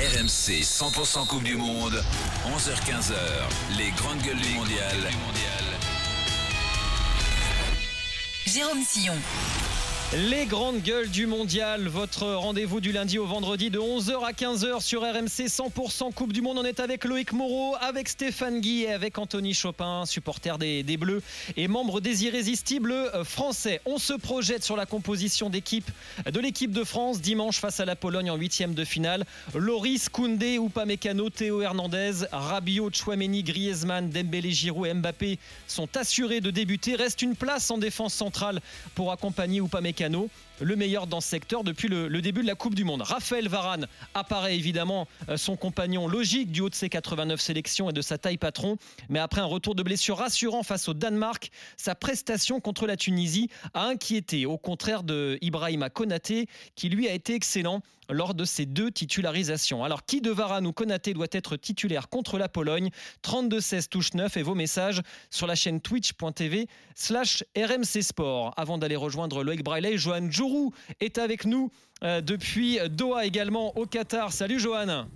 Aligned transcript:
RMC 0.00 0.62
100% 0.62 1.26
Coupe 1.26 1.42
du 1.42 1.56
Monde, 1.56 2.02
11h-15h, 2.46 3.76
les 3.76 3.90
grandes 3.90 4.22
gueules 4.22 4.40
du 4.40 4.54
mondial. 4.54 5.10
Jérôme 8.46 8.82
Sillon. 8.82 9.16
Les 10.12 10.44
grandes 10.44 10.82
gueules 10.82 11.08
du 11.08 11.26
mondial, 11.26 11.86
votre 11.86 12.26
rendez-vous 12.26 12.80
du 12.80 12.90
lundi 12.90 13.16
au 13.20 13.26
vendredi 13.26 13.70
de 13.70 13.78
11h 13.78 14.26
à 14.26 14.32
15h 14.32 14.80
sur 14.80 15.02
RMC 15.02 15.46
100% 15.46 16.12
Coupe 16.12 16.32
du 16.32 16.42
Monde. 16.42 16.58
On 16.58 16.64
est 16.64 16.80
avec 16.80 17.04
Loïc 17.04 17.32
Moreau, 17.32 17.76
avec 17.80 18.08
Stéphane 18.08 18.60
Guy 18.60 18.82
et 18.82 18.92
avec 18.92 19.18
Anthony 19.18 19.54
Chopin, 19.54 20.04
supporter 20.06 20.58
des, 20.58 20.82
Bleus 20.96 21.22
et 21.56 21.68
membre 21.68 22.00
des 22.00 22.24
Irrésistibles 22.24 22.92
français. 23.22 23.80
On 23.86 23.98
se 23.98 24.12
projette 24.12 24.64
sur 24.64 24.76
la 24.76 24.84
composition 24.84 25.48
d'équipe 25.48 25.88
de 26.26 26.40
l'équipe 26.40 26.72
de 26.72 26.82
France 26.82 27.20
dimanche 27.20 27.60
face 27.60 27.78
à 27.78 27.84
la 27.84 27.94
Pologne 27.94 28.32
en 28.32 28.36
huitième 28.36 28.74
de 28.74 28.84
finale. 28.84 29.24
Loris, 29.54 30.08
Koundé, 30.08 30.56
Upamecano, 30.56 31.30
Théo 31.30 31.62
Hernandez, 31.62 32.26
Rabiot, 32.32 32.90
Chouameni, 32.92 33.44
Griezmann, 33.44 34.10
Dembélé, 34.10 34.50
Giroud 34.50 34.88
et 34.88 34.94
Mbappé 34.94 35.38
sont 35.68 35.96
assurés 35.96 36.40
de 36.40 36.50
débuter. 36.50 36.96
Reste 36.96 37.22
une 37.22 37.36
place 37.36 37.70
en 37.70 37.78
défense 37.78 38.14
centrale 38.14 38.60
pour 38.96 39.12
accompagner 39.12 39.60
Upamecano 39.60 39.99
Canot 40.00 40.30
le 40.60 40.76
meilleur 40.76 41.06
dans 41.06 41.20
ce 41.20 41.28
secteur 41.28 41.64
depuis 41.64 41.88
le, 41.88 42.08
début 42.20 42.42
de 42.42 42.46
la 42.46 42.54
Coupe 42.54 42.74
du 42.74 42.84
Monde. 42.84 43.02
Raphaël 43.02 43.48
Varane 43.48 43.86
apparaît 44.14 44.56
évidemment 44.56 45.08
euh, 45.28 45.36
son 45.36 45.56
compagnon 45.56 46.06
logique 46.06 46.52
du 46.52 46.60
haut 46.60 46.68
de 46.68 46.74
ses 46.74 46.88
89 46.88 47.40
sélections 47.40 47.90
et 47.90 47.92
de 47.92 48.02
sa 48.02 48.18
taille 48.18 48.36
patron, 48.36 48.76
mais 49.08 49.18
après 49.18 49.40
un 49.40 49.46
retour 49.46 49.74
de 49.74 49.82
blessure 49.82 50.18
rassurant 50.18 50.62
face 50.62 50.88
au 50.88 50.94
Danemark, 50.94 51.50
sa 51.76 51.94
prestation 51.94 52.60
contre 52.60 52.86
la 52.86 52.96
Tunisie 52.96 53.48
a 53.74 53.86
inquiété, 53.86 54.46
au 54.46 54.58
contraire 54.58 55.02
de 55.02 55.38
Ibrahima 55.40 55.90
Konaté, 55.90 56.46
qui 56.74 56.88
lui 56.88 57.08
a 57.08 57.12
été 57.12 57.34
excellent 57.34 57.82
lors 58.10 58.34
de 58.34 58.44
ses 58.44 58.66
deux 58.66 58.90
titularisations. 58.90 59.84
Alors 59.84 60.04
qui 60.04 60.20
de 60.20 60.30
Varane 60.30 60.66
ou 60.66 60.72
Konaté 60.72 61.14
doit 61.14 61.26
être 61.32 61.56
titulaire 61.56 62.08
contre 62.08 62.38
la 62.38 62.48
Pologne? 62.48 62.90
32-16 63.24 63.88
touche 63.88 64.14
9 64.14 64.36
et 64.36 64.42
vos 64.42 64.54
messages 64.54 65.00
sur 65.30 65.46
la 65.46 65.54
chaîne 65.54 65.80
twitch.tv 65.80 66.66
slash 66.94 67.44
RMC 67.56 68.02
Sport. 68.02 68.54
Avant 68.56 68.78
d'aller 68.78 68.96
rejoindre 68.96 69.42
Loïc 69.42 69.62
Braillet, 69.62 69.96
Johan 69.96 70.28
Est 71.00 71.18
avec 71.18 71.44
nous 71.44 71.70
euh, 72.02 72.20
depuis 72.20 72.78
Doha 72.90 73.24
également 73.26 73.76
au 73.76 73.86
Qatar. 73.86 74.32
Salut 74.32 74.58
Johan 74.60 75.06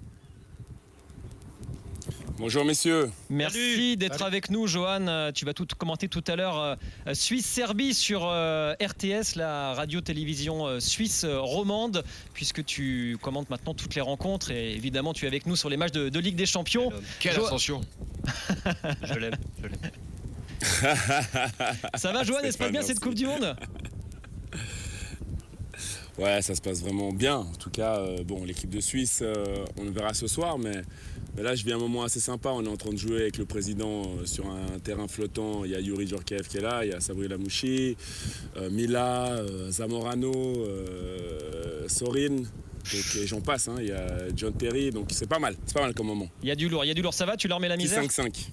Bonjour 2.36 2.64
messieurs. 2.64 3.10
Merci 3.30 3.96
d'être 3.96 4.22
avec 4.22 4.50
nous 4.50 4.66
Johan. 4.66 5.06
Euh, 5.06 5.30
Tu 5.32 5.44
vas 5.44 5.54
tout 5.54 5.66
commenter 5.78 6.08
tout 6.08 6.24
à 6.26 6.34
l'heure 6.34 6.58
euh, 6.58 6.74
Suisse-Serbie 7.14 7.94
sur 7.94 8.22
RTS, 8.22 9.36
la 9.36 9.72
radio-télévision 9.74 10.80
suisse 10.80 11.24
romande, 11.24 12.04
puisque 12.32 12.64
tu 12.64 13.16
commentes 13.22 13.50
maintenant 13.50 13.72
toutes 13.74 13.94
les 13.94 14.00
rencontres 14.00 14.50
et 14.50 14.72
évidemment 14.74 15.12
tu 15.12 15.24
es 15.26 15.28
avec 15.28 15.46
nous 15.46 15.54
sur 15.56 15.68
les 15.70 15.76
matchs 15.76 15.92
de, 15.92 16.08
de 16.08 16.18
Ligue 16.18 16.36
des 16.36 16.46
Champions. 16.46 16.90
Quelle 17.20 17.34
Jo- 17.34 17.46
ascension 17.46 17.80
Je 19.04 19.14
l'aime, 19.14 19.36
je 19.62 19.68
l'aime. 19.68 19.80
Ça 21.94 22.12
va 22.12 22.22
Johan, 22.24 22.38
pas 22.58 22.68
bien 22.70 22.82
cette. 22.82 22.98
Coupe 23.00 23.14
du 23.14 23.26
Monde? 23.26 23.54
Ouais, 26.18 26.40
ça 26.42 26.54
se 26.54 26.60
passe 26.60 26.80
vraiment 26.80 27.12
bien. 27.12 27.36
En 27.38 27.54
tout 27.58 27.70
cas, 27.70 27.98
euh, 27.98 28.22
bon, 28.22 28.44
l'équipe 28.44 28.70
de 28.70 28.80
Suisse, 28.80 29.18
euh, 29.22 29.64
on 29.76 29.84
le 29.84 29.90
verra 29.90 30.14
ce 30.14 30.28
soir, 30.28 30.58
mais, 30.58 30.82
mais 31.36 31.42
là, 31.42 31.56
je 31.56 31.64
vis 31.64 31.72
un 31.72 31.78
moment 31.78 32.04
assez 32.04 32.20
sympa. 32.20 32.50
On 32.50 32.64
est 32.64 32.68
en 32.68 32.76
train 32.76 32.92
de 32.92 32.96
jouer 32.96 33.22
avec 33.22 33.36
le 33.36 33.46
président 33.46 34.02
euh, 34.02 34.24
sur 34.24 34.46
un 34.46 34.78
terrain 34.78 35.08
flottant. 35.08 35.64
Il 35.64 35.72
y 35.72 35.74
a 35.74 35.80
Yuri 35.80 36.06
Djorkaeff 36.06 36.46
qui 36.48 36.58
est 36.58 36.60
là, 36.60 36.84
il 36.84 36.92
y 36.92 36.94
a 36.94 37.00
Sabri 37.00 37.26
Lamouchi, 37.26 37.96
Mila, 38.70 39.42
Zamorano, 39.70 40.32
Sorin. 41.88 42.36
Donc, 42.36 43.16
et 43.16 43.26
j'en 43.26 43.40
passe, 43.40 43.68
hein. 43.68 43.76
il 43.78 43.86
y 43.86 43.92
a 43.92 44.28
John 44.36 44.52
Terry, 44.52 44.90
donc 44.90 45.08
c'est 45.10 45.26
pas 45.26 45.38
mal, 45.38 45.56
c'est 45.64 45.72
pas 45.72 45.80
mal 45.80 45.94
comme 45.94 46.06
moment. 46.06 46.28
Il 46.42 46.48
y 46.48 46.52
a 46.52 46.54
du 46.54 46.68
lourd, 46.68 46.84
il 46.84 46.88
y 46.88 46.90
a 46.90 46.94
du 46.94 47.00
lourd, 47.00 47.14
ça 47.14 47.24
va? 47.24 47.34
Tu 47.34 47.48
leur 47.48 47.58
mets 47.58 47.68
la 47.68 47.78
misère? 47.78 48.02
5-5. 48.04 48.50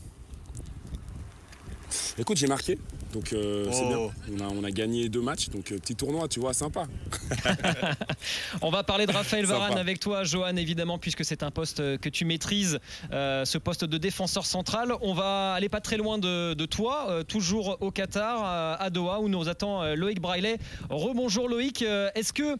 Écoute, 2.18 2.38
j'ai 2.38 2.48
marqué, 2.48 2.78
donc 3.14 3.34
euh, 3.34 3.66
c'est 3.72 3.84
Oh. 3.86 4.12
bien. 4.28 4.46
On 4.48 4.50
a, 4.50 4.54
on 4.62 4.64
a 4.64 4.72
gagné 4.72 5.10
deux 5.10 5.22
matchs, 5.22 5.50
donc 5.50 5.72
euh, 5.72 5.78
petit 5.78 5.96
tournoi, 5.96 6.28
tu 6.28 6.40
vois, 6.40 6.54
sympa. 6.54 6.86
On 8.62 8.70
va 8.70 8.84
parler 8.84 9.06
de 9.06 9.12
Raphaël. 9.12 9.46
Varane 9.46 9.78
avec 9.78 10.00
toi, 10.00 10.24
Johan, 10.24 10.56
évidemment, 10.56 10.98
puisque 10.98 11.26
c'est 11.26 11.44
un 11.44 11.52
poste 11.52 11.98
que 12.00 12.10
tu 12.10 12.26
maîtrises, 12.26 12.80
euh, 13.12 13.46
ce 13.46 13.58
poste 13.58 13.86
de 13.86 13.98
défenseur 13.98 14.46
central. 14.46 14.94
On 15.02 15.14
va 15.14 15.54
aller 15.54 15.70
pas 15.70 15.82
très 15.82 15.98
loin 15.98 16.18
de, 16.18 16.54
de 16.54 16.66
toi, 16.66 17.08
euh, 17.10 17.24
toujours 17.24 17.78
au 17.82 17.92
Qatar, 17.92 18.42
euh, 18.46 18.76
à 18.80 18.90
Doha, 18.90 19.20
où 19.20 19.30
nous 19.30 19.48
attend 19.50 19.82
euh, 19.84 19.96
Loïc 19.96 20.20
Braillet. 20.22 20.58
Rebonjour 20.90 21.48
Loïc, 21.50 21.82
Euh, 21.82 22.10
est-ce 22.16 22.32
que 22.34 22.58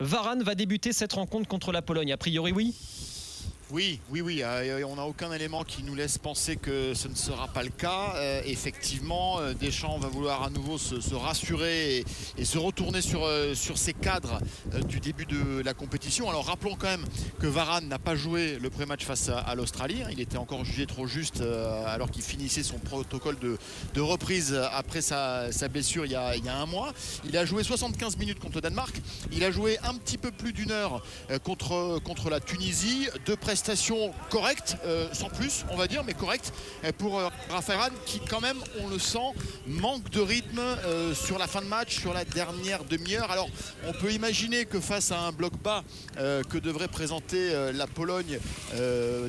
Varane 0.00 0.42
va 0.42 0.54
débuter 0.54 0.92
cette 0.92 1.12
rencontre 1.12 1.46
contre 1.48 1.70
la 1.72 1.82
Pologne? 1.82 2.12
A 2.12 2.16
priori, 2.16 2.52
oui. 2.52 2.74
Oui, 3.70 3.98
oui, 4.10 4.20
oui. 4.20 4.42
euh, 4.42 4.84
on 4.86 4.96
n'a 4.96 5.04
aucun 5.06 5.32
élément 5.32 5.64
qui 5.64 5.82
nous 5.84 5.94
laisse 5.94 6.18
penser 6.18 6.56
que 6.56 6.92
ce 6.92 7.08
ne 7.08 7.14
sera 7.14 7.48
pas 7.48 7.62
le 7.62 7.70
cas. 7.70 8.12
Euh, 8.16 8.42
effectivement, 8.44 9.40
euh, 9.40 9.54
Deschamps 9.54 9.98
va 9.98 10.08
vouloir 10.08 10.42
à 10.42 10.50
nouveau 10.50 10.76
se, 10.76 11.14
rassurer 11.14 12.04
et, 12.36 12.44
se 12.44 12.58
retourner 12.58 13.00
sur, 13.00 13.26
ses 13.54 13.94
cadres 13.94 14.38
du 14.86 15.00
début 15.00 15.24
de 15.24 15.62
la 15.62 15.72
compétition. 15.72 16.28
Alors 16.28 16.44
rappelons 16.46 16.76
quand 16.76 16.88
même 16.88 17.06
que 17.40 17.46
Varane 17.46 17.88
n'a 17.88 17.98
pas 17.98 18.14
joué 18.14 18.58
le 18.60 18.68
pré-match 18.68 19.04
face 19.04 19.30
à, 19.30 19.54
l'Australie. 19.54 20.02
hein. 20.02 20.08
Il 20.12 20.20
était 20.20 20.36
encore 20.36 20.64
jugé 20.64 20.86
trop 20.86 21.06
juste 21.06 21.42
alors 21.86 22.10
qu'il 22.10 22.22
finissait 22.22 22.62
son 22.62 22.78
protocole 22.78 23.38
de, 23.38 23.56
de 23.94 24.00
reprise 24.02 24.54
après 24.72 25.00
sa, 25.00 25.48
blessure 25.70 26.04
il 26.04 26.12
y, 26.12 26.16
a, 26.16 26.34
un 26.54 26.66
mois. 26.66 26.92
Il 27.24 27.36
a 27.36 27.46
joué 27.46 27.64
75 27.64 28.18
minutes 28.18 28.40
contre 28.40 28.56
le 28.56 28.60
Danemark. 28.60 28.94
Il 29.32 29.42
a 29.42 29.50
joué 29.50 29.78
un 29.82 29.94
petit 29.94 30.18
peu 30.18 30.30
plus 30.30 30.52
d'une 30.52 30.70
heure 30.70 31.02
contre, 31.44 31.98
contre 32.04 32.28
la 32.28 32.40
Tunisie. 32.40 33.08
Deux 33.24 33.36
correctes, 34.30 34.76
euh, 34.84 35.08
sans 35.12 35.28
plus, 35.28 35.64
on 35.70 35.76
va 35.76 35.86
dire, 35.86 36.04
mais 36.04 36.14
correctes 36.14 36.52
euh, 36.84 36.92
pour 36.96 37.18
euh, 37.18 37.28
qui, 38.06 38.20
quand 38.20 38.40
même, 38.40 38.58
on 38.80 38.88
le 38.88 38.98
sent, 38.98 39.18
manque 39.66 40.10
de 40.10 40.20
rythme 40.20 40.58
euh, 40.58 41.14
sur 41.14 41.38
la 41.38 41.46
fin 41.46 41.60
de 41.60 41.66
match, 41.66 42.00
sur 42.00 42.12
la 42.12 42.24
dernière 42.24 42.84
demi-heure. 42.84 43.30
Alors, 43.30 43.48
on 43.86 43.92
peut 43.92 44.12
imaginer 44.12 44.64
que 44.64 44.80
face 44.80 45.12
à 45.12 45.20
un 45.20 45.32
bloc 45.32 45.52
bas 45.62 45.84
que 46.16 46.58
devrait 46.58 46.88
présenter 46.88 47.52
la 47.72 47.86
Pologne 47.86 48.38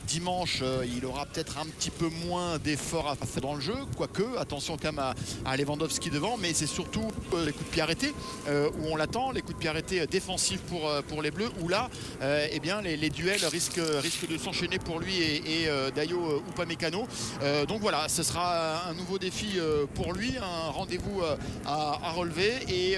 dimanche, 0.08 0.64
il 0.96 1.06
aura 1.06 1.26
peut-être 1.26 1.58
un 1.58 1.66
petit 1.66 1.90
peu 1.90 2.08
moins 2.28 2.58
d'efforts 2.58 3.10
à 3.10 3.16
faire 3.16 3.42
dans 3.42 3.56
le 3.56 3.62
jeu, 3.62 3.76
quoique, 3.98 4.38
attention 4.38 4.78
quand 4.78 4.92
même 4.92 5.00
à, 5.00 5.14
à 5.46 5.58
Lewandowski 5.58 6.10
devant, 6.10 6.38
mais 6.38 6.54
c'est 6.54 6.68
surtout 6.68 7.08
les 7.46 7.52
coups 7.52 7.66
de 7.66 7.72
pied 7.72 7.82
arrêtés 7.82 8.14
où 8.48 8.88
on 8.88 8.96
l'attend, 8.96 9.32
les 9.32 9.42
coups 9.42 9.56
de 9.56 9.60
pied 9.60 9.70
arrêtés 9.70 10.06
défensifs 10.08 10.62
pour, 10.62 10.90
pour 11.08 11.22
les 11.22 11.32
Bleus, 11.32 11.50
où 11.62 11.68
là, 11.68 11.90
eh 12.22 12.60
bien, 12.60 12.82
les, 12.82 13.10
duels 13.10 13.46
risquent 13.46 13.82
de 14.24 14.38
s'enchaîner 14.38 14.80
pour 14.80 15.00
lui 15.00 15.18
et, 15.18 15.64
et, 15.64 15.68
euh, 15.68 15.92
Dayo 15.92 16.20
euh, 16.20 16.50
Upamecano. 16.50 17.08
Euh, 17.44 17.66
donc 17.66 17.82
voilà, 17.82 18.08
ce 18.08 18.24
sera 18.24 18.88
un 18.90 18.94
nouveau 18.94 19.18
défi 19.18 19.58
euh, 19.58 19.86
pour 19.94 20.14
lui, 20.14 20.38
un 20.38 20.72
rendez-vous 20.72 21.22
à, 21.66 22.12
relever 22.16 22.54
et 22.70 22.98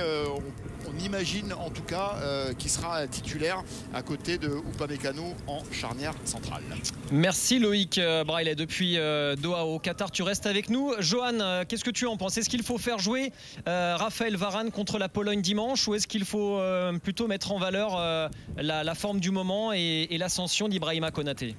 on 0.88 1.06
imagine 1.06 1.54
en 1.54 1.70
tout 1.70 1.84
cas 1.84 2.16
euh, 2.22 2.54
qu'il 2.54 2.70
sera 2.70 3.08
titulaire 3.08 3.64
à 3.94 4.02
côté 4.02 4.38
de 4.38 4.48
Upamecano 4.48 5.34
en 5.48 5.62
charnière 5.72 6.14
centrale. 6.26 6.64
Merci 7.12 7.60
Loïc 7.60 7.98
euh, 7.98 8.24
Braillet. 8.24 8.56
Depuis 8.56 8.98
euh, 8.98 9.36
Doha 9.36 9.66
au 9.66 9.80
Qatar, 9.80 10.12
tu 10.12 10.24
restes 10.24 10.46
avec 10.46 10.70
nous. 10.70 10.94
Johan, 11.00 11.64
qu'est-ce 11.68 11.84
que 11.84 11.92
tu 11.92 12.06
en 12.06 12.18
penses? 12.18 12.38
Est-ce 12.38 12.50
qu'il 12.50 12.64
faut 12.64 12.78
faire 12.78 13.00
jouer 13.00 13.32
Raphaël 13.66 14.36
Varane 14.36 14.72
contre 14.72 14.98
la 14.98 15.10
Pologne 15.10 15.42
dimanche 15.42 15.88
ou 15.88 15.96
est-ce 15.96 16.08
qu'il 16.08 16.26
faut 16.26 16.60
plutôt 17.04 17.28
mettre 17.28 17.52
en 17.52 17.60
valeur 17.60 18.30
la, 18.58 18.96
forme 18.96 19.20
du 19.20 19.32
moment 19.32 19.74
et, 19.74 20.08
et 20.10 20.18
l'ascension 20.18 20.68
d'Ibrahima 20.68 21.12
Konaté? 21.12 21.56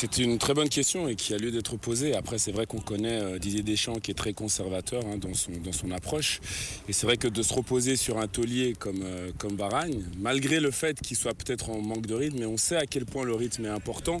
C'est 0.00 0.18
une 0.18 0.38
très 0.38 0.54
bonne 0.54 0.68
question 0.68 1.08
et 1.08 1.16
qui 1.16 1.34
a 1.34 1.38
lieu 1.38 1.50
d'être 1.50 1.76
posée. 1.76 2.14
Après, 2.14 2.38
c'est 2.38 2.52
vrai 2.52 2.66
qu'on 2.66 2.78
connaît 2.78 3.20
euh, 3.20 3.40
Didier 3.40 3.64
Deschamps 3.64 3.98
qui 3.98 4.12
est 4.12 4.14
très 4.14 4.32
conservateur 4.32 5.02
hein, 5.04 5.18
dans, 5.18 5.34
son, 5.34 5.90
approche. 5.90 6.38
Et 6.88 6.92
c'est 6.92 7.04
vrai 7.04 7.16
que 7.16 7.26
de 7.26 7.42
se 7.42 7.52
reposer 7.52 7.96
sur 7.96 8.18
un 8.18 8.28
taulier 8.28 8.74
comme, 8.78 9.02
euh, 9.02 9.32
malgré 10.20 10.60
le 10.60 10.70
fait 10.70 11.00
qu'il 11.00 11.16
soit 11.16 11.34
peut-être 11.34 11.70
en 11.70 11.80
manque 11.80 12.06
de 12.06 12.14
rythme, 12.14 12.38
mais 12.38 12.46
on 12.46 12.56
sait 12.56 12.76
à 12.76 12.86
quel 12.86 13.06
point 13.06 13.24
le 13.24 13.34
rythme 13.34 13.64
est 13.64 13.70
important. 13.70 14.20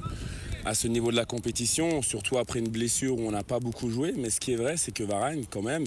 à 0.64 0.74
ce 0.74 0.88
niveau 0.88 1.12
de 1.12 1.16
la 1.16 1.24
compétition, 1.24 2.02
surtout 2.02 2.36
après 2.36 2.58
une 2.58 2.68
blessure 2.68 3.16
où 3.16 3.26
on 3.26 3.30
n'a 3.30 3.44
pas 3.44 3.60
beaucoup 3.60 3.88
joué. 3.88 4.12
Mais 4.18 4.30
ce 4.30 4.40
qui 4.40 4.52
est 4.54 4.56
vrai, 4.56 4.76
c'est 4.76 4.92
que 4.92 5.04
Varane, 5.04 5.44
quand 5.48 5.62
même, 5.62 5.84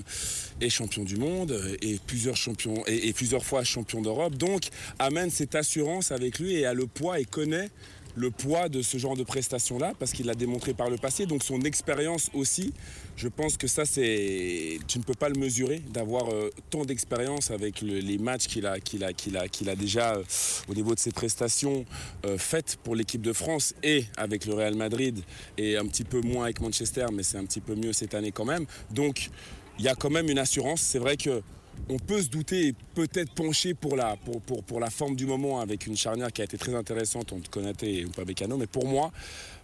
est 0.61 0.69
champion 0.69 1.03
du 1.03 1.17
monde 1.17 1.77
et 1.81 1.99
plusieurs, 2.07 2.37
champions, 2.37 2.81
et 2.87 3.11
plusieurs 3.11 3.43
fois 3.43 3.65
champion 3.65 4.01
d'Europe. 4.01 4.35
Donc, 4.35 4.69
amène 4.99 5.29
cette 5.29 5.53
assurance 5.53 6.13
avec 6.13 6.39
lui 6.39 6.53
et 6.53 6.65
a 6.65 6.73
le 6.73 6.87
poids 6.87 7.19
et 7.19 7.25
connaît 7.25 7.69
le 8.15 8.31
poids 8.31 8.69
de 8.69 8.81
ce 8.81 8.97
genre 8.97 9.15
de 9.15 9.23
prestations-là 9.23 9.93
parce 9.99 10.11
qu'il 10.11 10.25
l'a 10.25 10.35
démontré 10.35 10.73
par 10.73 10.89
le 10.89 10.97
passé. 10.97 11.25
Donc 11.25 11.43
son 11.43 11.61
expérience 11.61 12.29
aussi, 12.33 12.73
je 13.15 13.27
pense 13.27 13.57
que 13.57 13.67
ça, 13.67 13.85
c'est, 13.85 14.79
tu 14.87 14.97
ne 14.99 15.03
peux 15.03 15.13
pas 15.13 15.29
le 15.29 15.39
mesurer 15.39 15.79
d'avoir 15.93 16.29
euh, 16.29 16.49
tant 16.69 16.85
d'expérience 16.85 17.51
avec 17.51 17.81
le- 17.81 17.99
les 17.99 18.17
matchs 18.17 18.47
qu'il 18.47 18.65
a, 18.65 18.79
qu'il 18.79 19.03
a, 19.03 19.07
a, 19.07 19.71
a 19.71 19.75
déjà 19.75 20.15
euh, 20.15 20.23
au 20.67 20.73
niveau 20.73 20.93
de 20.95 20.99
ses 20.99 21.11
prestations 21.11 21.85
euh, 22.25 22.37
faites 22.37 22.77
pour 22.83 22.95
l'équipe 22.95 23.21
de 23.21 23.33
France 23.33 23.73
et 23.83 24.05
avec 24.17 24.45
le 24.45 24.53
Real 24.53 24.75
Madrid 24.75 25.19
et 25.57 25.77
un 25.77 25.85
petit 25.85 26.03
peu 26.03 26.21
moins 26.21 26.45
avec 26.45 26.61
Manchester, 26.61 27.05
mais 27.13 27.23
c'est 27.23 27.37
un 27.37 27.45
petit 27.45 27.61
peu 27.61 27.75
mieux 27.75 27.93
cette 27.93 28.13
année 28.13 28.31
quand 28.31 28.45
même. 28.45 28.65
Donc 28.91 29.29
il 29.79 29.85
y 29.85 29.87
a 29.87 29.95
quand 29.95 30.09
même 30.09 30.29
une 30.29 30.39
assurance. 30.39 30.81
C'est 30.81 30.99
vrai 30.99 31.17
que 31.17 31.41
on 31.89 31.97
peut 31.99 32.21
se 32.21 32.29
douter 32.29 32.67
et 32.67 32.75
peut-être 32.95 33.31
pencher 33.31 33.73
pour 33.73 33.95
la, 33.95 34.15
pour, 34.15 34.41
pour, 34.41 34.63
pour 34.63 34.79
la 34.79 34.89
forme 34.89 35.15
du 35.15 35.25
moment 35.25 35.59
avec 35.59 35.87
une 35.87 35.97
charnière 35.97 36.31
qui 36.31 36.41
a 36.41 36.45
été 36.45 36.57
très 36.57 36.73
intéressante 36.75 37.33
entre 37.33 37.49
Konaté 37.49 37.95
et 37.95 38.01
Upamecano. 38.01 38.55
Mais 38.57 38.67
pour 38.67 38.87
moi, 38.87 39.11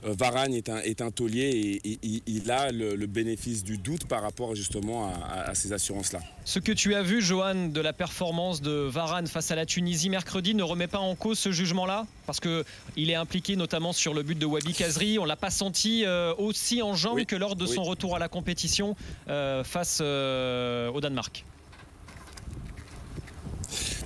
euh, 0.05 0.13
Varane 0.17 0.53
est 0.53 0.67
un, 0.69 0.77
est 0.79 1.01
un 1.01 1.09
taulier 1.11 1.79
et, 1.83 1.89
et- 1.91 1.99
il- 2.03 2.21
il 2.27 2.51
a 2.51 2.71
le, 2.71 2.95
le 2.95 3.07
bénéfice 3.07 3.63
du 3.63 3.77
doute 3.77 4.05
par 4.07 4.21
rapport 4.21 4.55
justement 4.55 5.07
à, 5.07 5.13
à- 5.17 5.49
à 5.51 5.55
ces 5.55 5.71
assurances-là. 5.71 6.19
Ce 6.43 6.59
que 6.59 6.71
tu 6.73 6.95
as 6.95 7.01
vu, 7.01 7.21
Johan, 7.21 7.67
de 7.69 7.81
la 7.81 7.93
performance 7.93 8.61
de 8.61 8.71
Varane 8.71 9.27
face 9.27 9.51
à 9.51 9.55
la 9.55 9.65
Tunisie 9.65 10.09
mercredi 10.09 10.53
ne 10.53 10.63
remet 10.63 10.87
pas 10.87 10.99
en 10.99 11.15
cause 11.15 11.39
ce 11.39 11.51
jugement-là? 11.51 12.05
Parce 12.25 12.39
qu'il 12.41 13.09
est 13.09 13.15
impliqué 13.15 13.55
notamment 13.55 13.93
sur 13.93 14.13
le 14.13 14.23
but 14.23 14.37
de 14.37 14.45
Wabi 14.45 14.73
Kazri. 14.73 15.17
On 15.17 15.25
l'a 15.25 15.37
pas 15.37 15.49
senti 15.51 16.03
euh, 16.05 16.33
aussi 16.37 16.81
en 16.81 16.93
jambes 16.93 17.15
Oui, 17.15 17.25
que 17.25 17.37
lors 17.37 17.55
de 17.55 17.65
oui. 17.65 17.73
son 17.73 17.83
retour 17.83 18.15
à 18.15 18.19
la 18.19 18.27
compétition 18.27 18.95
euh, 19.29 19.63
face 19.63 19.99
euh, 20.01 20.89
au 20.91 20.99
Danemark. 20.99 21.45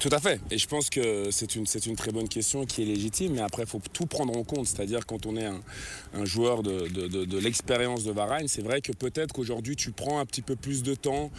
Tout 0.02 0.10
à 0.12 0.20
fait. 0.20 0.42
Et 0.50 0.58
je 0.58 0.68
pense 0.68 0.90
que 0.90 1.30
c'est 1.30 1.56
une, 1.56 1.66
une 1.86 1.96
très 1.96 2.12
bonne 2.12 2.28
question 2.28 2.66
qui 2.66 2.82
est 2.82 2.86
légitime. 2.86 3.34
Mais 3.36 3.42
après, 3.42 3.64
il 3.64 3.70
faut 3.70 3.80
tout 3.94 4.08
prendre 4.08 4.36
en 4.36 4.44
compte. 4.44 4.66
C'est-à-dire, 4.66 5.06
quand 5.06 5.28
on 5.28 5.38
est 5.38 5.46
un, 5.46 6.26
joueur 6.26 6.64
de, 6.64 6.88
de- 6.88 7.38
l'expérience 7.38 8.04
de 8.04 8.12
Varane, 8.12 8.48
c'est 8.48 8.64
vrai 8.64 8.82
que 8.82 8.92
peut-être 8.94 9.32
qu'aujourd'hui, 9.32 9.76
tu 9.76 9.92
prends 9.92 10.18
un 10.20 10.26
petit 10.26 10.42
peu 10.42 10.56
plus 10.56 10.82
de 10.82 10.96
temps 10.96 11.30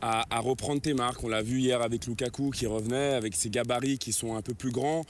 à, 0.00 0.24
reprendre 0.38 0.80
tes 0.80 0.94
marques. 0.94 1.24
On 1.24 1.28
l'a 1.28 1.42
vu 1.42 1.58
hier 1.58 1.82
avec 1.82 2.06
Lukaku 2.06 2.50
qui 2.50 2.66
revenait, 2.66 3.14
avec 3.14 3.34
ses 3.34 3.50
gabarits 3.50 3.98
qui 3.98 4.12
sont 4.12 4.36
un 4.36 4.42
peu 4.42 4.54
plus 4.54 4.70
grands. 4.70 5.02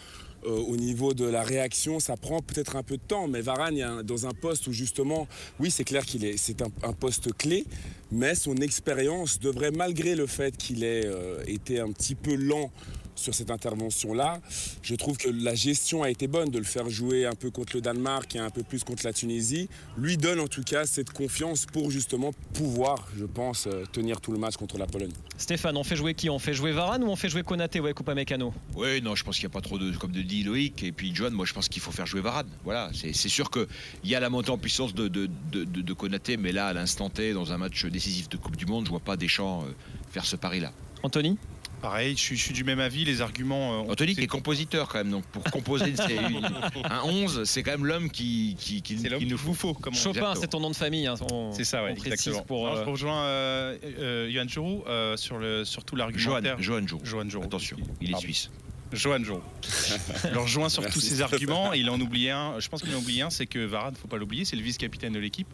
Euh, 0.44 0.48
au 0.50 0.76
niveau 0.76 1.12
de 1.12 1.26
la 1.26 1.42
réaction, 1.42 2.00
ça 2.00 2.16
prend 2.16 2.40
peut-être 2.40 2.76
un 2.76 2.82
peu 2.82 2.96
de 2.96 3.02
temps. 3.02 3.28
Mais 3.28 3.42
Varane, 3.42 3.78
un- 3.78 4.02
dans 4.02 4.26
un 4.26 4.32
poste 4.32 4.66
où 4.68 4.72
justement, 4.72 5.28
oui, 5.60 5.70
c'est 5.70 5.84
clair 5.84 6.06
qu'il 6.06 6.24
est, 6.24 6.38
c'est 6.38 6.62
un, 6.62 6.68
un 6.82 6.94
poste 6.94 7.36
clé, 7.36 7.66
mais 8.10 8.34
son 8.34 8.56
expérience 8.56 9.38
devrait, 9.38 9.70
malgré 9.70 10.14
le 10.14 10.26
fait 10.26 10.56
qu'il 10.56 10.82
ait 10.82 11.04
euh, 11.04 11.42
été 11.46 11.78
un 11.78 11.92
petit 11.92 12.14
peu 12.14 12.34
lent 12.34 12.70
sur 13.14 13.34
cette 13.34 13.50
intervention-là. 13.50 14.40
Je 14.82 14.94
trouve 14.94 15.16
que 15.16 15.28
la 15.28 15.54
gestion 15.54 16.02
a 16.02 16.10
été 16.10 16.26
bonne 16.26 16.50
de 16.50 16.58
le 16.58 16.64
faire 16.64 16.88
jouer 16.88 17.26
un 17.26 17.34
peu 17.34 17.50
contre 17.50 17.76
le 17.76 17.80
Danemark 17.82 18.34
et 18.36 18.38
un 18.38 18.50
peu 18.50 18.62
plus 18.62 18.84
contre 18.84 19.04
la 19.04 19.12
Tunisie. 19.12 19.68
Lui 19.96 20.16
donne 20.16 20.40
en 20.40 20.48
tout 20.48 20.62
cas 20.62 20.86
cette 20.86 21.10
confiance 21.10 21.66
pour 21.66 21.90
justement 21.90 22.32
pouvoir, 22.54 23.06
je 23.18 23.24
pense, 23.24 23.66
euh, 23.66 23.84
tenir 23.92 24.20
tout 24.20 24.32
le 24.32 24.38
match 24.38 24.56
contre 24.56 24.78
la 24.78 24.86
Pologne. 24.86 25.12
Stéphane, 25.36 25.76
on 25.76 25.84
fait 25.84 25.96
jouer 25.96 26.14
qui? 26.14 26.30
On 26.30 26.38
fait 26.38 26.54
jouer 26.54 26.72
Varane 26.72 27.04
ou 27.04 27.08
on 27.08 27.16
fait 27.16 27.28
jouer 27.28 27.42
Konaté 27.42 27.80
ou 27.80 27.88
Upamecano 27.88 28.52
Oui, 28.76 29.00
non, 29.02 29.14
je 29.14 29.24
pense 29.24 29.36
qu'il 29.38 29.46
n'y 29.46 29.52
a 29.52 29.54
pas 29.54 29.60
trop 29.60 29.78
de, 29.78 29.90
comme 29.96 30.12
de 30.12 30.22
dit 30.22 30.42
Loïc. 30.42 30.82
Et 30.82 30.92
puis 30.92 31.12
John, 31.14 31.32
moi 31.34 31.44
je 31.46 31.52
pense 31.52 31.68
qu'il 31.68 31.82
faut 31.82 31.92
faire 31.92 32.06
jouer 32.06 32.20
Varane. 32.20 32.48
Voilà, 32.64 32.90
c'est 32.94 33.12
sûr 33.28 33.50
qu'il 33.50 33.66
y 34.04 34.14
a 34.14 34.20
la 34.20 34.30
montée 34.30 34.50
en 34.50 34.58
puissance 34.58 34.94
de, 34.94 35.08
de, 35.08 35.28
de, 35.50 35.64
de- 35.64 35.80
de 35.82 35.92
Konaté, 35.92 36.36
mais 36.36 36.52
là, 36.52 36.68
à 36.68 36.72
l'instant 36.72 37.10
T, 37.10 37.32
dans 37.32 37.52
un 37.52 37.58
match 37.58 37.84
décisif 37.86 38.28
de 38.28 38.36
Coupe 38.36 38.56
du 38.56 38.66
Monde, 38.66 38.84
je 38.86 38.90
vois 38.90 39.00
pas 39.00 39.16
Deschamps 39.16 39.62
euh, 39.64 39.72
faire 40.10 40.24
ce 40.24 40.36
pari-là. 40.36 40.72
Anthony? 41.02 41.36
Pareil, 41.82 42.14
je 42.16 42.20
suis, 42.22 42.36
je 42.36 42.42
suis 42.44 42.52
du 42.54 42.62
même 42.64 42.78
avis. 42.80 43.04
Les 43.04 43.20
arguments. 43.20 43.80
euh, 43.84 43.90
Anthony 43.92 44.14
qui 44.14 44.20
est 44.22 44.26
compositeur 44.28 44.88
quand 44.88 44.98
même, 44.98 45.10
donc 45.10 45.24
pour 45.26 45.42
composer 45.44 45.86
une- 46.10 46.48
un 46.84 47.02
11, 47.02 47.42
c'est 47.44 47.62
quand 47.64 47.72
même 47.72 47.84
l'homme 47.84 48.08
qui, 48.08 48.56
qui, 48.58 48.80
qui, 48.82 48.98
C'est 48.98 49.08
l'homme 49.08 49.18
qui 49.20 49.26
nous. 49.26 49.36
Comme 49.80 49.92
on- 49.92 49.96
Chopin, 49.96 50.34
c'est 50.36 50.46
ton 50.48 50.60
nom 50.60 50.70
de 50.70 50.76
famille. 50.76 51.06
hein, 51.08 51.16
C'est 51.52 51.64
ça, 51.64 51.82
ouais, 51.82 51.92
exactement. 51.92 52.42
pour, 52.42 52.68
Alors, 52.68 52.78
euh, 52.78 52.84
je 52.84 52.90
rejoins 52.90 53.22
euh, 53.24 53.76
euh, 53.98 54.30
Johan 54.30 54.48
Jourou 54.48 54.84
euh, 54.86 55.16
sur, 55.16 55.38
le, 55.38 55.64
sur 55.64 55.84
tout 55.84 55.96
Johan, 55.96 56.06
l'argumentaire. 56.06 56.56
Johan. 56.62 56.86
Johan 57.02 57.28
Jourou. 57.28 57.44
Attention, 57.46 57.76
il 58.00 58.08
est 58.08 58.12
Pardon. 58.12 58.24
suisse. 58.24 58.50
Johan 58.92 59.24
Jourou. 59.24 59.40
Je 60.24 60.28
le 60.28 60.38
rejoins 60.38 60.68
sur 60.68 60.82
Merci, 60.82 60.94
tous 60.98 61.04
ces 61.04 61.14
Stéphane. 61.16 61.32
arguments. 61.34 61.72
Il 61.72 61.90
en 61.90 62.00
oublie 62.00 62.30
un. 62.30 62.60
Je 62.60 62.68
pense 62.68 62.82
qu'il 62.82 62.94
en 62.94 62.98
oublie 62.98 63.22
un, 63.22 63.30
c'est 63.30 63.46
que 63.46 63.58
Varane, 63.58 63.94
faut 63.94 64.06
pas 64.08 64.18
l'oublier, 64.18 64.44
c'est 64.44 64.54
le 64.56 64.62
vice-capitaine 64.62 65.14
de 65.14 65.18
l'équipe. 65.18 65.48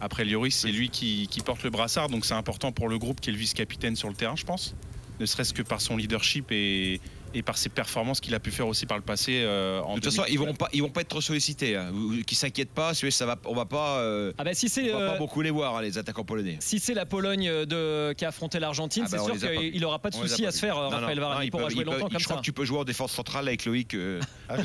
Après 0.00 0.24
Lloris, 0.24 0.54
c'est 0.56 0.72
lui 0.72 0.88
qui, 0.90 1.28
qui 1.30 1.40
porte 1.40 1.62
le 1.62 1.70
brassard, 1.70 2.08
donc 2.08 2.24
c'est 2.26 2.34
important 2.34 2.72
pour 2.72 2.88
le 2.88 2.98
groupe 2.98 3.20
qui 3.20 3.30
est 3.30 3.32
le 3.32 3.38
vice-capitaine 3.38 3.94
sur 3.96 4.08
le 4.08 4.14
terrain, 4.14 4.36
je 4.36 4.44
pense. 4.44 4.74
Ne 5.20 5.26
serait-ce 5.26 5.54
que 5.54 5.62
par 5.62 5.80
son 5.80 5.96
leadership 5.96 6.50
et, 6.50 7.00
et 7.36 7.42
par 7.42 7.58
ses 7.58 7.68
performances 7.68 8.20
qu'il 8.20 8.34
a 8.34 8.40
pu 8.40 8.50
faire 8.50 8.66
aussi 8.66 8.86
par 8.86 8.96
le 8.96 9.02
passé. 9.02 9.42
euh, 9.44 9.80
en 9.80 9.96
De 9.96 10.00
toute 10.00 10.06
façon, 10.12 10.22
ils 10.28 10.36
2019. 10.38 10.48
vont 10.48 10.54
pas, 10.54 10.68
ils 10.72 10.82
vont 10.82 10.88
pas 10.90 11.00
être 11.02 11.08
trop 11.08 11.20
sollicités. 11.20 11.76
Hein. 11.76 11.92
Qui 12.26 12.34
s'inquiètent 12.34 12.72
pas, 12.72 12.94
si 12.94 13.10
ça 13.12 13.26
va, 13.26 13.36
on 13.44 13.54
va 13.54 13.64
pas, 13.66 13.98
euh, 13.98 14.32
Ah 14.38 14.44
bah 14.44 14.54
si 14.54 14.68
c'est 14.68 14.92
on 14.92 14.98
va 14.98 15.04
euh, 15.04 15.12
pas 15.12 15.18
beaucoup 15.18 15.42
les 15.42 15.50
voir 15.50 15.76
hein, 15.76 15.82
les 15.82 15.98
attaquants 15.98 16.24
polonais. 16.24 16.56
si 16.60 16.78
c'est 16.78 16.94
la 16.94 17.06
Pologne 17.06 17.48
de, 17.66 18.12
qui 18.14 18.24
a 18.24 18.28
affronté 18.28 18.58
l'Argentine, 18.58 19.04
Ah 19.06 19.10
bah, 19.10 19.18
c'est 19.18 19.38
sûr 19.38 19.50
qu'il 19.60 19.80
n'aura 19.80 19.98
pas 19.98 20.10
de 20.10 20.14
souci 20.14 20.46
à 20.46 20.50
se 20.50 20.58
faire, 20.58 20.76
Non, 20.76 20.88
Raphaël 20.88 21.20
Varane. 21.20 21.44
Il 21.44 21.50
pourra 21.50 21.68
jouer 21.68 21.80
ils 21.80 21.84
peuvent- 21.84 21.94
longtemps 21.94 22.06
je 22.08 22.14
comme 22.14 22.22
crois 22.24 22.36
ça. 22.36 22.40
que 22.40 22.44
tu 22.44 22.52
peux 22.52 22.64
jouer 22.64 22.78
en 22.78 22.84
défense 22.84 23.12
centrale 23.12 23.46
avec 23.48 23.64
Loïc. 23.64 23.94
euh, 23.94 24.20
Ah, 24.48 24.56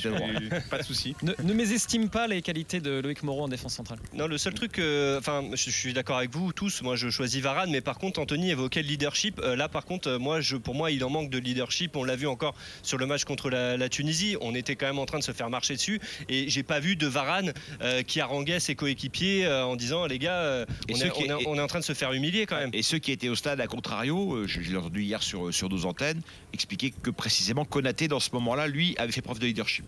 pas 0.70 0.78
de 0.78 0.84
souci. 0.84 1.16
Ne, 1.24 1.34
ne 1.44 1.54
mésestime 1.54 2.10
pas 2.10 2.28
les 2.28 2.42
qualités 2.42 2.80
de 2.80 3.00
Loïc 3.00 3.24
Moreau 3.24 3.44
en 3.44 3.48
défense 3.48 3.74
centrale. 3.74 4.00
Non, 4.14 4.28
le 4.28 4.38
seul 4.38 4.54
truc, 4.54 4.80
euh, 4.80 5.20
enfin, 5.20 5.44
je, 5.54 5.70
je 5.70 5.70
suis 5.76 5.94
d'accord 5.94 6.18
avec 6.18 6.32
vous 6.32 6.54
tous. 6.54 6.82
Moi, 6.82 6.96
je 6.96 7.10
choisis 7.10 7.42
Varane, 7.42 7.72
mais 7.72 7.82
par 7.82 7.98
contre, 7.98 8.20
Anthony 8.20 8.52
évoquait 8.52 8.82
le 8.82 8.88
leadership. 8.88 9.40
Euh, 9.44 9.56
là, 9.56 9.68
par 9.68 9.86
contre, 9.86 10.08
euh, 10.10 10.20
moi, 10.20 10.42
je, 10.42 10.56
pour 10.58 10.76
moi, 10.76 10.92
il 10.92 11.04
en 11.04 11.10
manque 11.10 11.30
de 11.30 11.38
leadership. 11.40 11.96
On 11.96 12.04
l'a 12.04 12.16
vu 12.16 12.28
encore 12.28 12.56
sur 12.84 12.98
le 12.98 13.06
match 13.06 13.24
contre 13.24 13.50
la, 13.50 13.78
la 13.78 13.90
Tunisie. 13.90 14.36
On 14.42 14.56
était 14.56 14.75
quand 14.75 14.88
même 14.88 15.00
en 15.00 15.06
train 15.06 15.19
de 15.19 15.24
se 15.24 15.31
faire 15.31 15.50
marcher 15.50 15.75
dessus, 15.75 16.00
et 16.30 16.50
j'ai 16.50 16.63
pas 16.63 16.80
vu 16.80 16.96
de 16.96 17.08
Varane 17.08 17.54
euh, 17.81 18.04
qui 18.04 18.19
haranguait 18.19 18.60
ses 18.60 18.75
coéquipiers 18.75 19.46
euh, 19.46 19.66
en 19.66 19.75
disant, 19.75 20.06
les 20.06 20.19
gars, 20.19 20.40
euh, 20.42 20.66
Et 20.88 20.94
on, 20.94 20.98
ceux 20.98 21.06
est, 21.08 21.12
qui- 21.12 21.24
on 21.31 21.40
est- 21.40 21.48
on 21.48 21.56
est 21.56 21.62
en 21.62 21.68
train 21.68 21.80
de 21.80 21.84
se 21.86 21.94
faire 21.94 22.12
humilier 22.13 22.46
quand 22.46 22.58
même. 22.58 22.69
Et 22.74 22.81
ceux 22.84 23.00
qui 23.00 23.12
étaient 23.12 23.30
au 23.30 23.36
stade 23.36 23.60
à 23.62 23.68
contrario, 23.68 24.36
euh, 24.36 24.48
je, 24.48 24.62
je 24.62 24.69
l'ai 24.72 24.78
entendu 24.78 25.02
hier 25.04 25.22
sur, 25.24 25.54
sur 25.54 25.69
nos 25.69 25.86
antennes, 25.86 26.22
expliquer 26.54 26.92
que 26.92 27.10
précisément 27.10 27.66
Konaté, 27.66 28.08
dans 28.08 28.19
ce 28.19 28.30
moment-là, 28.34 28.68
lui, 28.68 28.96
avait 28.98 29.12
fait 29.12 29.22
preuve 29.22 29.40
de 29.40 29.46
leadership. 29.48 29.86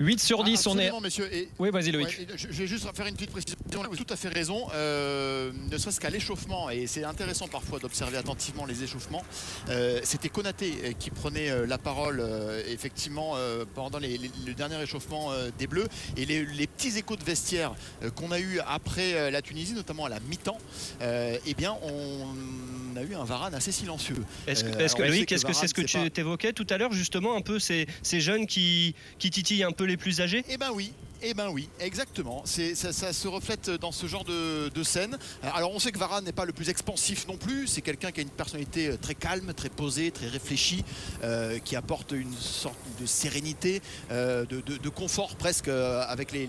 8 0.00 0.20
sur 0.20 0.44
10, 0.44 0.62
Ah, 0.66 0.70
on 0.70 0.78
est. 0.78 0.86
absolument, 0.86 1.00
messieurs. 1.00 1.28
Et- 1.34 1.48
Oui, 1.58 1.70
vas-y 1.70 1.90
Loïc. 1.92 2.06
Ouais, 2.08 2.14
et 2.22 2.38
je 2.38 2.46
je 2.50 2.52
vais 2.52 2.66
juste 2.66 2.88
faire 2.96 3.06
une 3.06 3.14
petite 3.14 3.30
précision. 3.30 3.56
Vous 3.70 3.80
avez 3.84 3.96
tout 3.96 4.12
à 4.12 4.16
fait 4.16 4.28
raison. 4.28 4.66
euh, 4.74 5.50
ne 5.70 5.78
serait-ce 5.78 6.00
qu'à 6.00 6.10
l'échauffement, 6.10 6.70
et 6.70 6.86
c'est 6.86 7.04
intéressant 7.04 7.48
parfois 7.48 7.78
d'observer 7.78 8.16
attentivement 8.18 8.66
les 8.66 8.82
échauffements. 8.82 9.24
euh, 9.68 10.00
C'était 10.02 10.28
Konaté 10.28 10.72
euh, 10.84 10.92
qui 10.98 11.10
prenait 11.10 11.66
la 11.66 11.78
parole 11.78 12.20
euh, 12.20 12.62
effectivement 12.68 13.34
pendant 13.74 13.98
les- 13.98 14.18
les- 14.18 14.30
le 14.46 14.54
dernier 14.54 14.80
échauffement 14.82 15.30
des 15.58 15.66
Bleus. 15.66 15.88
Et 16.16 16.24
les, 16.26 16.44
les 16.44 16.66
petits 16.66 16.96
échos 16.98 17.16
de 17.16 17.24
vestiaire 17.24 17.72
qu'on 18.14 18.30
a 18.32 18.38
eu 18.40 18.60
après 18.66 19.30
la 19.30 19.42
Tunisie, 19.42 19.72
notamment 19.74 20.04
à 20.06 20.08
la 20.08 20.20
mi-temps, 20.20 20.58
eh 21.00 21.54
bien, 21.54 21.76
on 21.82 22.96
a 22.96 23.02
eu 23.02 23.14
un 23.14 23.24
Varane 23.24 23.54
assez 23.54 23.72
silencieux. 23.72 24.16
Est-ce 24.46 24.64
que, 24.64 25.02
Loïc, 25.02 25.32
est-ce 25.32 25.44
que 25.46 25.52
c'est 25.52 25.68
ce 25.68 25.74
que 25.74 25.82
tu 25.82 25.98
évoquais 26.20 26.52
tout 26.52 26.66
à 26.70 26.78
l'heure, 26.78 26.92
justement, 26.92 27.36
un 27.36 27.40
peu 27.42 27.58
ces, 27.58 27.86
ces 28.02 28.20
jeunes 28.20 28.46
qui, 28.46 28.94
qui 29.18 29.30
titillent 29.30 29.64
un 29.64 29.72
peu 29.72 29.84
les 29.84 29.96
plus 29.96 30.20
âgés? 30.20 30.44
Eh 30.48 30.56
ben 30.58 30.70
oui. 30.74 30.92
Eh 31.24 31.34
ben 31.34 31.48
oui, 31.50 31.68
exactement. 31.78 32.42
Ça, 32.44 33.12
se 33.12 33.28
reflète 33.28 33.70
dans 33.70 33.92
ce 33.92 34.06
genre 34.08 34.24
de, 34.24 34.82
scène. 34.82 35.16
Alors 35.54 35.72
on 35.72 35.78
sait 35.78 35.92
que 35.92 35.98
Varane 35.98 36.24
n'est 36.24 36.32
pas 36.32 36.44
le 36.44 36.52
plus 36.52 36.68
expansif 36.68 37.28
non 37.28 37.36
plus. 37.36 37.68
C'est 37.68 37.80
quelqu'un 37.80 38.10
qui 38.10 38.18
a 38.18 38.22
une 38.24 38.30
personnalité 38.30 38.88
euh, 38.88 38.96
très 39.00 39.14
calme, 39.14 39.54
très 39.54 39.68
posée, 39.68 40.10
très 40.10 40.26
réfléchie, 40.26 40.84
euh, 41.22 41.60
qui 41.60 41.76
apporte 41.76 42.10
une 42.10 42.34
sorte 42.34 42.76
de 43.00 43.06
sérénité, 43.06 43.80
euh, 44.10 44.44
de, 44.46 44.88
confort 44.88 45.36
presque 45.36 45.68
avec 45.68 46.32
les, 46.32 46.48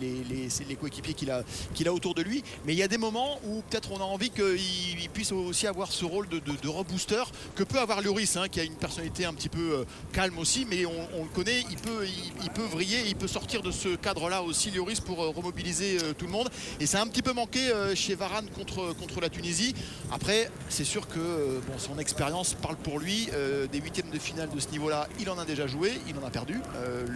coéquipiers 0.82 1.14
qu'il 1.14 1.30
a, 1.30 1.94
autour 1.94 2.16
de 2.16 2.24
lui. 2.24 2.44
Mais 2.66 2.74
il 2.74 2.80
y 2.80 2.84
a 2.84 2.88
des 2.88 2.98
moments 2.98 3.40
où 3.46 3.62
peut-être 3.70 3.92
on 3.92 3.98
a 3.98 4.04
envie 4.04 4.32
qu'il 4.32 4.58
il 5.00 5.10
puisse 5.10 5.32
aussi 5.32 5.68
avoir 5.68 5.92
ce 5.92 6.06
rôle 6.06 6.28
de, 6.28 6.68
rebooster 6.68 7.24
que 7.56 7.64
peut 7.64 7.80
avoir 7.80 8.02
Lloris, 8.02 8.36
hein, 8.38 8.48
qui 8.50 8.60
a 8.60 8.64
une 8.64 8.76
personnalité 8.76 9.26
un 9.26 9.36
petit 9.36 9.50
peu 9.50 9.86
calme 10.12 10.40
aussi, 10.40 10.66
mais 10.68 10.88
on, 10.88 11.24
le 11.24 11.30
connaît, 11.30 11.64
il 11.70 11.78
peut 11.78 12.64
vriller, 12.72 13.04
il 13.06 13.16
peut 13.16 13.28
sortir 13.28 13.62
de 13.62 13.70
ce 13.70 13.96
cadre-là 13.96 14.42
aussi, 14.42 14.63
Pour 15.06 15.22
euh, 15.22 15.30
remobiliser 15.30 15.98
euh, 16.02 16.14
tout 16.18 16.26
le 16.26 16.32
monde. 16.32 16.50
Et 16.80 16.86
ça 16.86 17.00
a 17.00 17.04
un 17.04 17.08
petit 17.08 17.22
peu 17.22 17.34
manqué 17.34 17.70
euh, 17.70 17.94
chez 17.96 18.16
Varane 18.16 18.48
contre, 18.50 18.94
contre 18.94 19.20
la 19.20 19.28
Tunisie. 19.30 19.76
Après, 20.10 20.50
c'est 20.70 20.86
sûr 20.86 21.06
que 21.10 21.60
son 21.78 22.00
expérience 22.00 22.54
parle 22.54 22.78
pour 22.78 23.00
lui. 23.00 23.28
Des 23.72 23.80
huitièmes 23.80 24.10
de 24.10 24.20
finale 24.20 24.50
de 24.50 24.60
ce 24.60 24.70
niveau-là, 24.70 25.08
il 25.20 25.30
en 25.30 25.38
a 25.38 25.44
déjà 25.46 25.68
joué, 25.68 25.92
il 26.08 26.18
en 26.18 26.26
a 26.26 26.30
perdu 26.30 26.60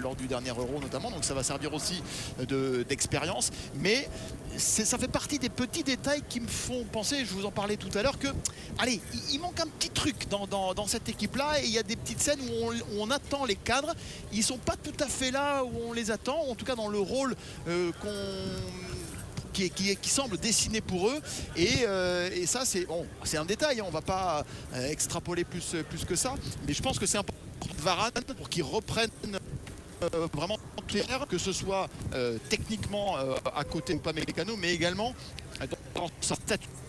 lors 0.01 0.15
du 0.15 0.27
dernier 0.27 0.49
Euro 0.49 0.79
notamment, 0.81 1.09
donc 1.11 1.23
ça 1.23 1.33
va 1.33 1.43
servir 1.43 1.73
aussi 1.73 2.01
de- 2.47 2.83
d'expérience. 2.87 3.51
Mais 3.75 4.09
ça 4.57 4.97
fait 4.97 5.07
partie 5.07 5.39
des 5.39 5.49
petits 5.49 5.83
détails 5.83 6.23
qui 6.27 6.39
me 6.39 6.47
font 6.47 6.83
penser, 6.91 7.19
je 7.25 7.33
vous 7.33 7.45
en 7.45 7.51
parlais 7.51 7.77
tout 7.77 7.95
à 7.97 8.01
l'heure, 8.01 8.17
que 8.17 8.27
allez, 8.79 8.99
il, 9.13 9.35
il 9.35 9.39
manque 9.39 9.59
un 9.59 9.67
petit 9.67 9.89
truc 9.89 10.27
dans, 10.29 10.47
dans- 10.47 10.73
dans 10.73 10.87
cette 10.87 11.07
équipe-là 11.09 11.61
et 11.61 11.65
il 11.65 11.71
y 11.71 11.77
a 11.79 11.83
des 11.83 11.95
petites 11.95 12.19
scènes 12.21 12.39
où 12.41 12.65
on, 12.65 12.71
où 12.71 13.01
on 13.01 13.11
attend 13.11 13.45
les 13.45 13.55
cadres. 13.55 13.93
Ils 14.33 14.43
sont 14.43 14.57
pas 14.57 14.75
tout 14.75 14.93
à 15.03 15.07
fait 15.07 15.31
là 15.31 15.63
où 15.63 15.71
on 15.89 15.93
les 15.93 16.09
attend, 16.11 16.39
en 16.49 16.55
tout 16.55 16.65
cas 16.65 16.75
dans 16.75 16.87
le 16.89 16.99
rôle 16.99 17.35
euh, 17.67 17.91
qui, 19.65 20.09
semble 20.09 20.37
dessiné 20.37 20.81
pour 20.81 21.09
eux. 21.09 21.19
Et, 21.55 21.85
euh, 21.85 22.29
et 22.33 22.45
ça, 22.45 22.65
c'est 22.65 22.85
bon, 22.85 23.05
un 23.37 23.45
détail. 23.45 23.79
hein, 23.79 23.85
on 23.87 23.91
va 23.91 24.01
pas 24.01 24.45
euh, 24.73 24.89
extrapoler 24.89 25.43
plus, 25.43 25.75
que 26.07 26.15
ça. 26.15 26.35
Mais 26.67 26.73
je 26.73 26.81
pense 26.81 26.99
que 26.99 27.05
c'est 27.05 27.17
important 27.17 27.37
de 27.75 27.81
Varane 27.81 28.11
pour 28.37 28.49
qu'il 28.49 28.63
reprenne 28.63 29.09
euh, 29.25 30.27
vraiment 30.33 30.57
clair, 30.87 31.25
que 31.29 31.37
ce 31.37 31.51
soit 31.51 31.89
techniquement 32.49 33.17
à 33.55 33.63
côté 33.65 33.93
ou 33.93 33.99
pas 33.99 34.13
Mécano, 34.13 34.55
mais 34.55 34.73
également 34.73 35.13
dans, 35.95 36.09
sa 36.21 36.35
statue 36.35 36.67
de 36.67 36.86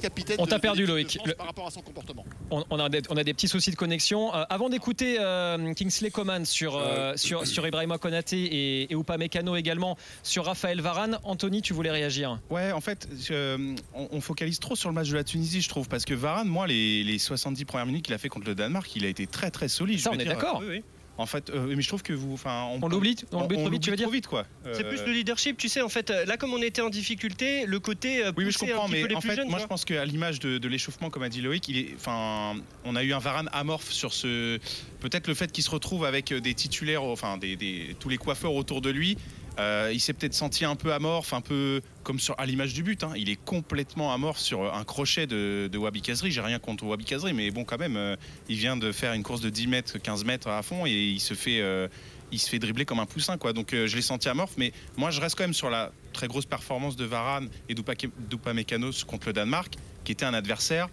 capitaine. 0.00 0.36
On 0.38 0.46
t'a 0.46 0.58
perdu, 0.58 0.86
Loïc. 0.86 1.14
France 1.16 1.26
Le- 1.26 1.34
Par 1.34 1.46
rapport 1.46 1.66
à 1.66 1.70
son 1.70 1.80
comportement. 1.82 2.24
On, 2.50 2.64
on 2.70 2.78
a 2.78 2.88
des, 2.88 3.02
on 3.10 3.16
a 3.16 3.24
des 3.24 3.34
petits 3.34 3.48
soucis 3.48 3.70
de 3.70 3.76
connexion. 3.76 4.34
Euh, 4.34 4.44
avant 4.50 4.68
d'écouter 4.68 5.16
euh, 5.20 5.72
Kingsley 5.74 6.10
Coman 6.10 6.44
sur, 6.44 6.76
euh, 6.76 7.14
sur, 7.16 7.46
sur 7.46 7.66
Ibrahima 7.66 7.98
Konaté 7.98 8.42
et, 8.42 8.92
et 8.92 8.94
Upamecano 8.94 9.56
également 9.56 9.96
sur 10.22 10.44
Raphaël 10.46 10.80
Varane, 10.80 11.18
Anthony, 11.24 11.62
tu 11.62 11.72
voulais 11.72 11.90
réagir 11.90 12.38
Ouais, 12.50 12.72
en 12.72 12.80
fait, 12.80 13.08
euh, 13.30 13.74
on, 13.94 14.08
on 14.12 14.20
focalise 14.20 14.58
trop 14.60 14.76
sur 14.76 14.88
le 14.88 14.94
match 14.94 15.08
de 15.08 15.16
la 15.16 15.24
Tunisie, 15.24 15.60
je 15.60 15.68
trouve, 15.68 15.88
parce 15.88 16.04
que 16.04 16.14
Varane, 16.14 16.48
moi, 16.48 16.66
les, 16.66 17.04
les 17.04 17.18
70 17.18 17.64
premières 17.64 17.86
minutes 17.86 18.04
qu'il 18.04 18.14
a 18.14 18.18
fait 18.18 18.28
contre 18.28 18.46
le 18.46 18.54
Danemark, 18.54 18.94
il 18.96 19.04
a 19.04 19.08
été 19.08 19.26
très 19.26 19.50
très 19.50 19.68
solide. 19.68 20.00
Ça, 20.00 20.10
je 20.12 20.16
on 20.16 20.20
est 20.20 20.24
d'accord. 20.24 20.58
Oui, 20.60 20.66
oui. 20.68 20.82
En 21.22 21.26
fait, 21.26 21.50
euh, 21.50 21.74
mais 21.74 21.82
je 21.82 21.88
trouve 21.88 22.02
que 22.02 22.12
vous, 22.12 22.34
enfin, 22.34 22.66
On 22.82 22.88
l'oublie 22.88 23.16
On 23.32 23.40
l'oublie 23.40 23.56
trop 23.56 23.68
vite, 23.70 23.82
tu 23.82 23.90
veux 23.90 23.96
dire 23.96 24.06
trop 24.06 24.12
vite, 24.12 24.26
quoi. 24.26 24.44
C'est 24.72 24.84
Euh, 24.84 24.88
plus 24.88 25.04
le 25.06 25.12
leadership, 25.12 25.56
tu 25.56 25.68
sais, 25.68 25.80
en 25.80 25.88
fait, 25.88 26.10
là 26.10 26.36
comme 26.36 26.52
on 26.52 26.60
était 26.62 26.82
en 26.82 26.90
difficulté, 26.90 27.64
le 27.66 27.80
côté 27.80 28.24
euh, 28.24 28.32
Oui, 28.36 28.44
mais 28.44 28.50
je 28.50 28.58
comprends, 28.58 28.88
mais 28.88 29.14
en 29.14 29.20
fait, 29.20 29.36
jeunes, 29.36 29.48
moi 29.48 29.58
je 29.58 29.66
pense 29.66 29.84
qu'à 29.84 30.04
l'image 30.04 30.38
de, 30.40 30.58
de 30.58 30.68
l'échauffement, 30.68 31.10
comme 31.10 31.22
a 31.22 31.28
dit 31.28 31.40
Loïc, 31.40 31.68
il 31.68 31.78
est, 31.78 31.94
enfin, 31.96 32.54
on 32.84 32.96
a 32.96 33.02
eu 33.02 33.12
un 33.12 33.18
Varane 33.18 33.48
amorphe 33.52 33.90
sur 33.92 34.12
ce. 34.12 34.58
Peut-être 35.00 35.26
le 35.28 35.34
fait 35.34 35.50
qu'il 35.52 35.64
se 35.64 35.70
retrouve 35.70 36.04
avec 36.04 36.32
des 36.32 36.54
titulaires, 36.54 37.02
enfin, 37.02 37.38
des, 37.38 37.56
des- 37.56 37.96
tous 37.98 38.08
les 38.08 38.18
coiffeurs 38.18 38.54
autour 38.54 38.80
de 38.80 38.90
lui. 38.90 39.16
Euh, 39.58 39.90
il 39.92 40.00
s'est 40.00 40.12
peut-être 40.12 40.34
senti 40.34 40.64
un 40.64 40.76
peu 40.76 40.92
amorphe, 40.92 41.32
un 41.32 41.40
peu 41.40 41.80
comme 42.02 42.18
sur, 42.18 42.34
à 42.38 42.46
l'image 42.46 42.72
du 42.74 42.82
but. 42.82 43.04
hein. 43.04 43.12
Il 43.16 43.28
est 43.28 43.36
complètement 43.44 44.12
amorphe 44.12 44.38
sur 44.40 44.74
un 44.74 44.84
crochet 44.84 45.26
de, 45.26 45.68
de 45.70 45.78
Wabi 45.78 46.00
Kazri. 46.02 46.30
J'ai 46.30 46.40
rien 46.40 46.58
contre 46.58 46.84
Wabi 46.84 47.04
Kazri, 47.04 47.32
mais 47.32 47.50
bon, 47.50 47.64
quand 47.64 47.78
même, 47.78 47.96
euh, 47.96 48.16
il 48.48 48.56
vient 48.56 48.76
de 48.76 48.92
faire 48.92 49.12
une 49.12 49.22
course 49.22 49.40
de 49.42 49.50
10 49.50 49.66
mètres, 49.66 49.98
15 49.98 50.24
mètres 50.24 50.48
à 50.48 50.62
fond 50.62 50.86
et 50.86 50.90
il 50.90 51.20
se 51.20 51.34
fait. 51.34 51.60
euh, 51.60 51.88
il 52.34 52.38
se 52.38 52.48
fait 52.48 52.58
dribbler 52.58 52.86
comme 52.86 52.98
un 52.98 53.04
poussin 53.04 53.36
quoi 53.36 53.52
donc 53.52 53.74
euh, 53.74 53.86
je 53.86 53.94
l'ai 53.94 54.00
senti 54.00 54.26
amorphe 54.30 54.54
mais 54.56 54.72
moi 54.96 55.10
je 55.10 55.20
reste 55.20 55.36
quand 55.36 55.44
même 55.44 55.52
sur 55.52 55.68
la 55.68 55.92
très 56.14 56.28
grosse 56.28 56.46
performance 56.46 56.96
de 56.96 57.04
Varane 57.04 57.50
et 57.68 57.74
d'Upa- 57.74 57.92
d'Upamecano 58.30 58.88
contre 59.06 59.26
le 59.26 59.32
Danemark 59.34 59.74
qui 60.02 60.12
était 60.12 60.24
un 60.24 60.32
adversaire 60.32 60.88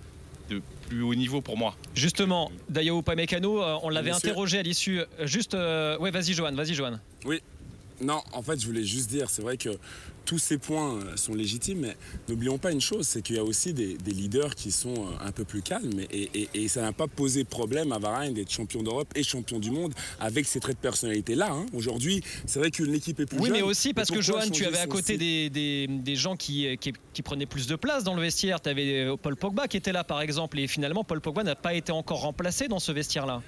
de 0.50 0.62
plus 0.90 1.02
haut 1.02 1.16
niveau 1.16 1.40
pour 1.40 1.56
moi 1.58 1.78
Justement, 1.96 2.52
Dayo 2.68 3.00
Upamecano, 3.00 3.64
euh, 3.64 3.78
on 3.84 3.88
l'avait 3.90 4.12
interrogé 4.28 4.60
à 4.60 4.64
l'issue. 4.64 5.00
Juste, 5.24 5.54
euh, 5.54 5.98
ouais, 6.00 6.12
vas-y, 6.12 6.34
Johan, 6.34 6.52
vas-y, 6.52 6.74
Johan. 6.74 7.00
Non, 8.02 8.22
en 8.34 8.42
fait, 8.42 8.60
je 8.60 8.66
voulais 8.66 8.84
juste 8.84 9.10
dire, 9.10 9.30
c'est 9.30 9.42
vrai 9.42 9.58
que 9.58 9.70
tous 10.26 10.38
ces 10.38 10.58
points 10.58 10.96
euh, 10.96 11.18
sont 11.18 11.34
légitimes, 11.34 11.80
mais 11.80 11.98
n'oublions 12.28 12.58
pas 12.60 12.72
une 12.72 12.82
chose, 12.82 13.08
c'est 13.08 13.22
qu'il 13.24 13.36
y 13.36 13.40
a 13.40 13.44
aussi 13.44 13.74
des, 13.74 13.96
des 13.98 14.12
leaders 14.12 14.54
qui 14.56 14.72
sont 14.72 14.94
euh, 14.94 15.26
un 15.28 15.32
peu 15.32 15.44
plus 15.44 15.62
calmes, 15.64 16.00
et, 16.12 16.30
et- 16.34 16.50
et 16.54 16.68
ça 16.68 16.82
n'a 16.82 16.92
pas 16.94 17.08
posé 17.08 17.44
problème 17.44 17.92
à 17.92 17.98
Varane 18.00 18.34
d'être 18.36 18.52
champion 18.52 18.84
d'Europe 18.84 19.08
et 19.16 19.24
champion 19.24 19.60
du 19.60 19.72
monde 19.72 19.94
avec 20.20 20.46
ces 20.46 20.60
traits 20.60 20.76
de 20.78 20.82
personnalité-là. 20.82 21.50
hein. 21.52 21.66
Aujourd'hui, 21.74 22.22
c'est 22.46 22.60
vrai 22.60 22.70
qu'une 22.72 22.94
équipe 22.94 23.20
est 23.20 23.26
plus 23.26 23.40
Oui, 23.40 23.48
jeune. 23.48 23.58
mais 23.58 23.64
aussi 23.64 23.94
parce 23.94 24.12
que 24.12 24.22
Johan, 24.22 24.50
tu 24.52 24.66
avais 24.66 24.78
à 24.78 24.88
côté 24.88 25.18
des, 25.18 25.50
des- 25.50 25.88
des 25.88 26.16
gens 26.16 26.36
qui, 26.36 26.78
qui, 26.78 26.94
qui 27.14 27.22
prenaient 27.24 27.46
plus 27.48 27.66
de 27.68 27.76
place 27.76 28.04
dans 28.04 28.14
le 28.14 28.22
vestiaire. 28.22 28.62
Tu 28.62 28.70
avais 28.70 29.08
Paul 29.22 29.36
Pogba 29.36 29.68
qui 29.68 29.78
était 29.78 29.92
là, 29.92 30.04
par 30.04 30.22
exemple, 30.22 30.60
et 30.60 30.68
finalement, 30.68 31.04
Paul 31.04 31.22
Pogba 31.22 31.44
n'a 31.44 31.56
pas 31.56 31.74
été 31.74 31.92
encore 31.92 32.22
remplacé 32.22 32.68
dans 32.68 32.80
ce 32.80 32.92
vestiaire-là. 32.92 33.42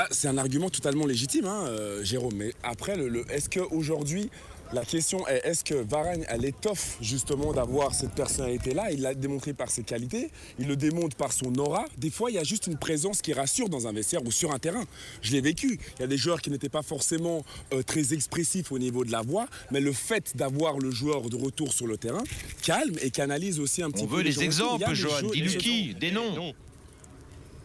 Ah, 0.00 0.06
c'est 0.12 0.28
un 0.28 0.38
argument 0.38 0.70
totalement 0.70 1.06
légitime, 1.06 1.46
hein, 1.46 1.64
euh, 1.66 2.04
Jérôme. 2.04 2.34
Mais 2.36 2.52
après, 2.62 2.94
le, 2.96 3.08
le- 3.08 3.24
est-ce 3.32 3.50
qu'aujourd'hui, 3.50 4.30
la 4.72 4.84
question 4.84 5.26
est 5.26 5.40
est-ce 5.44 5.64
que 5.64 5.74
Varane 5.74 6.24
a 6.28 6.36
l'étoffe 6.36 6.98
justement 7.00 7.52
d'avoir 7.52 7.94
cette 7.94 8.12
personnalité-là? 8.12 8.92
Il 8.92 9.00
l'a 9.00 9.14
démontré 9.14 9.54
par 9.54 9.70
ses 9.72 9.82
qualités, 9.82 10.30
il 10.60 10.68
le 10.68 10.76
démontre 10.76 11.16
par 11.16 11.32
son 11.32 11.52
aura. 11.58 11.84
Des 11.96 12.10
fois, 12.10 12.30
il 12.30 12.34
y 12.34 12.38
a 12.38 12.44
juste 12.44 12.68
une 12.68 12.76
présence 12.78 13.22
qui 13.22 13.32
rassure 13.32 13.68
dans 13.68 13.88
un 13.88 13.92
vestiaire 13.92 14.24
ou 14.24 14.30
sur 14.30 14.52
un 14.52 14.60
terrain. 14.60 14.84
Je 15.20 15.32
l'ai 15.32 15.40
vécu. 15.40 15.80
Il 15.96 16.02
y 16.02 16.04
a 16.04 16.06
des 16.06 16.18
joueurs 16.18 16.40
qui 16.42 16.50
n'étaient 16.50 16.68
pas 16.68 16.82
forcément 16.82 17.44
euh, 17.72 17.82
très 17.82 18.12
expressifs 18.14 18.70
au 18.70 18.78
niveau 18.78 19.04
de 19.04 19.10
la 19.10 19.22
voix, 19.22 19.48
mais 19.72 19.80
le 19.80 19.92
fait 19.92 20.36
d'avoir 20.36 20.78
le 20.78 20.92
joueur 20.92 21.22
de 21.28 21.34
retour 21.36 21.72
sur 21.72 21.88
le 21.88 21.96
terrain 21.96 22.22
calme 22.62 22.94
et 23.02 23.10
canalise 23.10 23.58
aussi 23.58 23.82
un 23.82 23.90
petit 23.90 24.04
On 24.04 24.06
peu 24.06 24.16
veut 24.18 24.22
les 24.22 24.42
exemples, 24.44 24.94
Johan. 24.94 25.30
Dis-nous 25.32 25.50
des 25.50 25.56
qui 25.56 25.94
Des 25.94 26.12
noms. 26.12 26.54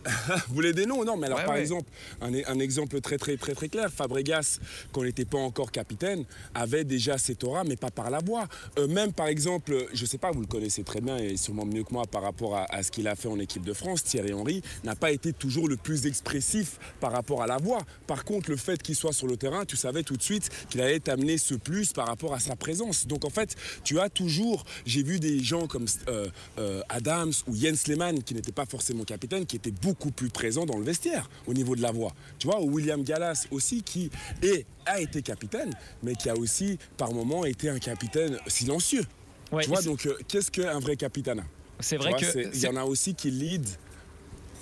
Vous 0.49 0.55
voulez 0.55 0.73
des 0.73 0.85
noms 0.85 1.03
Non, 1.05 1.17
mais 1.17 1.27
alors 1.27 1.39
Ouais, 1.39 1.45
par 1.45 1.55
ouais. 1.55 1.61
exemple, 1.61 1.89
un, 2.21 2.31
un 2.33 2.59
exemple 2.59 2.99
très 3.01 3.17
très 3.17 3.37
très 3.37 3.53
très 3.55 3.69
clair, 3.69 3.89
Fabregas, 3.91 4.59
quand 4.91 5.01
il 5.03 5.07
n'était 5.07 5.25
pas 5.25 5.37
encore 5.37 5.71
capitaine, 5.71 6.25
avait 6.53 6.83
déjà 6.83 7.17
cette 7.17 7.43
aura, 7.43 7.63
mais 7.63 7.75
pas 7.75 7.91
par 7.91 8.09
la 8.09 8.19
voix. 8.19 8.47
Euh, 8.77 8.87
même 8.87 9.13
par 9.13 9.27
exemple, 9.27 9.87
je 9.93 10.05
sais 10.05 10.17
pas, 10.17 10.31
vous 10.31 10.41
le 10.41 10.47
connaissez 10.47 10.83
très 10.83 11.01
bien 11.01 11.17
et 11.17 11.37
sûrement 11.37 11.65
mieux 11.65 11.83
que 11.83 11.93
moi 11.93 12.03
par 12.05 12.21
rapport 12.23 12.55
à, 12.57 12.65
à 12.73 12.83
ce 12.83 12.91
qu'il 12.91 13.07
a 13.07 13.15
fait 13.15 13.27
en 13.29 13.39
équipe 13.39 13.63
de 13.63 13.73
France, 13.73 14.03
Thierry 14.03 14.33
Henry 14.33 14.61
n'a 14.83 14.95
pas 14.95 15.11
été 15.11 15.31
toujours 15.33 15.67
le 15.67 15.77
plus 15.77 16.05
expressif 16.05 16.79
par 16.99 17.11
rapport 17.11 17.41
à 17.41 17.47
la 17.47 17.57
voix. 17.57 17.79
Par 18.07 18.25
contre, 18.25 18.49
le 18.49 18.57
fait 18.57 18.81
qu'il 18.81 18.95
soit 18.95 19.13
sur 19.13 19.27
le 19.27 19.37
terrain, 19.37 19.65
tu 19.65 19.77
savais 19.77 20.03
tout 20.03 20.17
de 20.17 20.23
suite 20.23 20.49
qu'il 20.69 20.81
allait 20.81 20.99
t'amener 20.99 21.37
ce 21.37 21.53
plus 21.55 21.93
par 21.93 22.07
rapport 22.07 22.33
à 22.33 22.39
sa 22.39 22.55
présence. 22.55 23.07
Donc 23.07 23.25
en 23.25 23.29
fait, 23.29 23.55
tu 23.83 23.99
as 23.99 24.09
toujours, 24.09 24.65
j'ai 24.85 25.03
vu 25.03 25.19
des 25.19 25.41
gens 25.43 25.67
comme 25.67 25.85
euh, 26.09 26.27
euh, 26.59 26.81
Adams 26.89 27.31
ou 27.47 27.55
Jens 27.55 27.87
Lehmann 27.87 28.21
qui 28.23 28.33
n'étaient 28.33 28.51
pas 28.51 28.65
forcément 28.65 29.03
capitaine, 29.03 29.45
qui 29.45 29.55
étaient 29.55 29.71
beaucoup 29.71 29.92
plus 30.11 30.29
présents 30.29 30.65
dans 30.65 30.77
le 30.77 30.83
vestiaire 30.83 31.29
au 31.47 31.53
niveau 31.53 31.75
de 31.75 31.81
la 31.81 31.91
voix. 31.91 32.13
Tu 32.39 32.47
vois, 32.47 32.61
ou 32.61 32.71
William 32.71 33.03
Gallas 33.03 33.47
aussi 33.51 33.83
qui 33.83 34.09
est, 34.41 34.65
a 34.85 34.99
été 34.99 35.21
capitaine, 35.21 35.73
mais 36.01 36.15
qui 36.15 36.29
a 36.29 36.35
aussi 36.35 36.77
par 36.97 37.13
moments 37.13 37.45
été 37.45 37.69
un 37.69 37.79
capitaine 37.79 38.37
silencieux. 38.47 39.03
Ouais, 39.51 39.63
tu 39.63 39.69
vois, 39.69 39.81
donc 39.81 40.05
euh, 40.05 40.17
qu'est-ce 40.27 40.51
qu'un 40.51 40.79
vrai 40.79 40.95
capitaine? 40.95 41.43
C'est 41.79 41.97
vrai 41.97 42.11
vois, 42.11 42.19
que. 42.19 42.55
Il 42.55 42.61
y 42.61 42.67
en 42.67 42.75
a 42.75 42.83
aussi 42.83 43.13
qui 43.13 43.31
lead. 43.31 43.67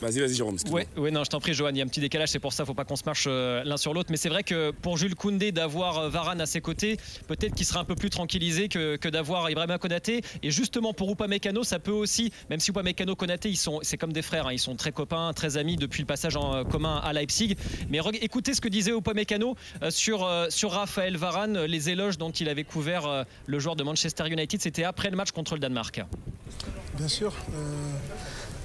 Vas-y, 0.01 0.19
vas-y, 0.19 0.33
Jérôme. 0.33 0.57
Ouais, 0.71 0.87
ouais, 0.97 1.11
non, 1.11 1.23
je 1.23 1.29
t'en 1.29 1.39
prie, 1.39 1.53
Johan, 1.53 1.69
il 1.69 1.77
y 1.77 1.81
a 1.81 1.85
un 1.85 1.87
petit 1.87 1.99
décalage, 1.99 2.29
c'est 2.29 2.39
pour 2.39 2.53
ça, 2.53 2.65
faut 2.65 2.73
pas 2.73 2.85
qu'on 2.85 2.95
se 2.95 3.03
marche 3.05 3.25
euh, 3.27 3.63
l'un 3.63 3.77
sur 3.77 3.93
l'autre. 3.93 4.09
Mais 4.09 4.17
c'est 4.17 4.29
vrai 4.29 4.43
que 4.43 4.71
pour 4.71 4.97
Jules 4.97 5.15
Koundé, 5.15 5.51
d'avoir 5.51 5.97
euh, 5.99 6.09
Varane 6.09 6.41
à 6.41 6.47
ses 6.47 6.59
côtés, 6.59 6.97
peut-être 7.27 7.53
qu'il 7.53 7.65
sera 7.67 7.81
un 7.81 7.85
peu 7.85 7.93
plus 7.95 8.09
tranquillisé 8.09 8.67
que, 8.67 8.95
que 8.95 9.07
d'avoir 9.09 9.49
Ibrahima 9.51 9.77
Konaté. 9.77 10.21
Et 10.41 10.49
justement, 10.49 10.93
pour 10.93 11.11
Upamecano, 11.11 11.63
ça 11.63 11.77
peut 11.77 11.91
aussi, 11.91 12.31
même 12.49 12.59
si 12.59 12.71
Upamecano, 12.71 13.15
Konaté, 13.15 13.49
ils 13.49 13.57
sont, 13.57 13.79
c'est 13.83 13.97
comme 13.97 14.11
des 14.11 14.23
frères, 14.23 14.47
hein, 14.47 14.53
ils 14.53 14.59
sont 14.59 14.75
très 14.75 14.91
copains, 14.91 15.33
très 15.33 15.57
amis 15.57 15.75
depuis 15.75 16.01
le 16.01 16.07
passage 16.07 16.35
en 16.35 16.55
euh, 16.55 16.63
commun 16.63 16.99
à 17.03 17.13
Leipzig. 17.13 17.55
Mais 17.89 17.99
écoutez 18.21 18.53
ce 18.55 18.61
que 18.61 18.69
disait 18.69 18.91
Upamecano 18.91 19.55
euh, 19.83 19.91
sur, 19.91 20.25
euh, 20.25 20.47
sur 20.49 20.71
Raphaël 20.71 21.15
Varane, 21.15 21.65
les 21.65 21.89
éloges 21.89 22.17
dont 22.17 22.31
il 22.31 22.49
avait 22.49 22.63
couvert 22.63 23.05
euh, 23.05 23.23
le 23.45 23.59
joueur 23.59 23.75
de 23.75 23.83
Manchester 23.83 24.27
United, 24.27 24.61
c'était 24.61 24.83
après 24.83 25.11
le 25.11 25.15
match 25.17 25.31
contre 25.31 25.53
le 25.53 25.59
Danemark. 25.59 26.01
Bien 26.97 27.07
sûr. 27.07 27.33
euh, 27.53 27.91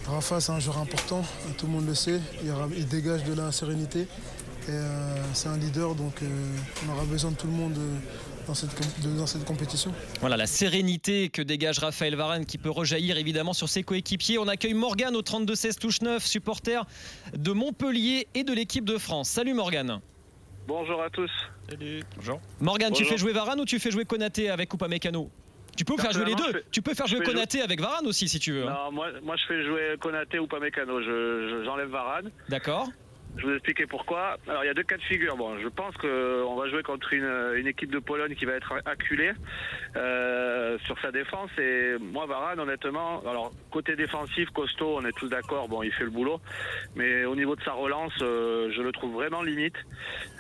Rafa, 0.08 0.40
c'est 0.40 0.52
un 0.52 0.60
joueur 0.60 0.78
important, 0.78 1.22
tout 1.58 1.66
le 1.66 1.72
monde 1.72 1.86
le 1.86 1.94
sait. 1.94 2.20
Il, 2.76 2.86
dégage 2.86 3.24
de 3.24 3.34
la 3.34 3.50
sérénité. 3.50 4.02
Et 4.68 4.70
euh, 4.70 5.14
c'est 5.32 5.48
un 5.48 5.56
leader, 5.56 5.94
donc 5.94 6.22
euh, 6.22 6.26
on 6.88 6.92
aura 6.92 7.04
besoin 7.04 7.30
de 7.30 7.36
tout 7.36 7.46
le 7.46 7.52
monde 7.52 7.74
euh, 7.78 7.98
dans, 8.48 8.54
cette, 8.54 8.74
com- 8.74 8.86
de- 9.04 9.16
dans 9.16 9.26
cette 9.26 9.44
compétition. 9.44 9.92
Voilà 10.20 10.36
la 10.36 10.46
sérénité 10.46 11.28
que 11.28 11.40
dégage 11.40 11.78
Raphaël 11.78 12.16
Varane 12.16 12.44
qui 12.46 12.58
peut 12.58 12.70
rejaillir 12.70 13.16
évidemment 13.16 13.52
sur 13.52 13.68
ses 13.68 13.84
coéquipiers. 13.84 14.38
On 14.38 14.48
accueille 14.48 14.74
Morgane 14.74 15.14
au 15.14 15.22
32-16 15.22 15.78
touche 15.78 16.00
9, 16.02 16.24
supporter 16.24 16.84
de 17.36 17.52
Montpellier 17.52 18.26
et 18.34 18.42
de 18.42 18.52
l'équipe 18.52 18.84
de 18.84 18.98
France. 18.98 19.28
Salut 19.28 19.54
Morgane. 19.54 20.00
Bonjour 20.66 21.00
à 21.00 21.10
tous. 21.10 21.30
Salut. 21.70 22.02
Bonjour. 22.16 22.40
Morgane, 22.60 22.92
tu 22.92 23.04
fais 23.04 23.18
jouer 23.18 23.32
Varane 23.32 23.60
ou 23.60 23.64
tu 23.64 23.78
fais 23.78 23.92
jouer 23.92 24.04
Konaté 24.04 24.50
avec 24.50 24.72
Upamecano? 24.74 25.30
Tu 25.76 25.84
peux 25.84 25.96
faire 25.96 26.12
jouer 26.12 26.24
les 26.24 26.34
deux. 26.34 26.44
je 26.46 26.52
fais- 26.52 26.64
Tu 26.70 26.82
peux 26.82 26.94
faire 26.94 27.06
je 27.06 27.16
jouer 27.16 27.24
Konaté 27.24 27.62
avec 27.62 27.80
Varane 27.80 28.06
aussi 28.06 28.28
si 28.28 28.38
tu 28.38 28.52
veux. 28.52 28.66
hein. 28.66 28.76
Non, 28.86 28.92
moi, 28.92 29.08
moi 29.22 29.36
je 29.36 29.44
fais 29.46 29.64
jouer 29.64 29.96
Konaté 30.00 30.38
ou 30.38 30.46
Pamecano. 30.46 31.00
Je, 31.00 31.06
je- 31.50 31.64
j'enlève 31.64 31.88
Varane. 31.88 32.30
D'accord 32.48 32.88
Je 33.38 33.44
vous 33.44 33.52
expliquer 33.52 33.86
pourquoi. 33.86 34.38
Alors 34.48 34.64
il 34.64 34.66
y 34.66 34.70
a 34.70 34.74
deux 34.74 34.82
cas 34.82 34.96
de 34.96 35.02
figure. 35.02 35.36
Bon, 35.36 35.58
je 35.58 35.68
pense 35.68 35.94
qu'on 35.96 36.56
va 36.56 36.68
jouer 36.68 36.82
contre 36.82 37.12
une, 37.12 37.30
une 37.56 37.66
équipe 37.66 37.90
de 37.90 37.98
Pologne 37.98 38.34
qui 38.34 38.46
va 38.46 38.52
être 38.52 38.72
acculée 38.86 39.32
euh, 39.96 40.78
sur 40.86 40.98
sa 41.00 41.12
défense. 41.12 41.50
Et 41.58 41.96
moi, 42.00 42.26
Varane, 42.26 42.60
honnêtement, 42.60 43.20
alors 43.28 43.52
côté 43.70 43.94
défensif, 43.94 44.48
costaud, 44.50 44.96
on 44.98 45.04
est 45.04 45.16
tous 45.16 45.28
d'accord. 45.28 45.68
Bon, 45.68 45.82
il 45.82 45.92
fait 45.92 46.04
le 46.04 46.10
boulot, 46.10 46.40
mais 46.94 47.24
au 47.26 47.36
niveau 47.36 47.56
de 47.56 47.62
sa 47.62 47.72
relance, 47.72 48.14
euh, 48.22 48.70
je 48.74 48.80
le 48.80 48.92
trouve 48.92 49.12
vraiment 49.12 49.42
limite. 49.42 49.76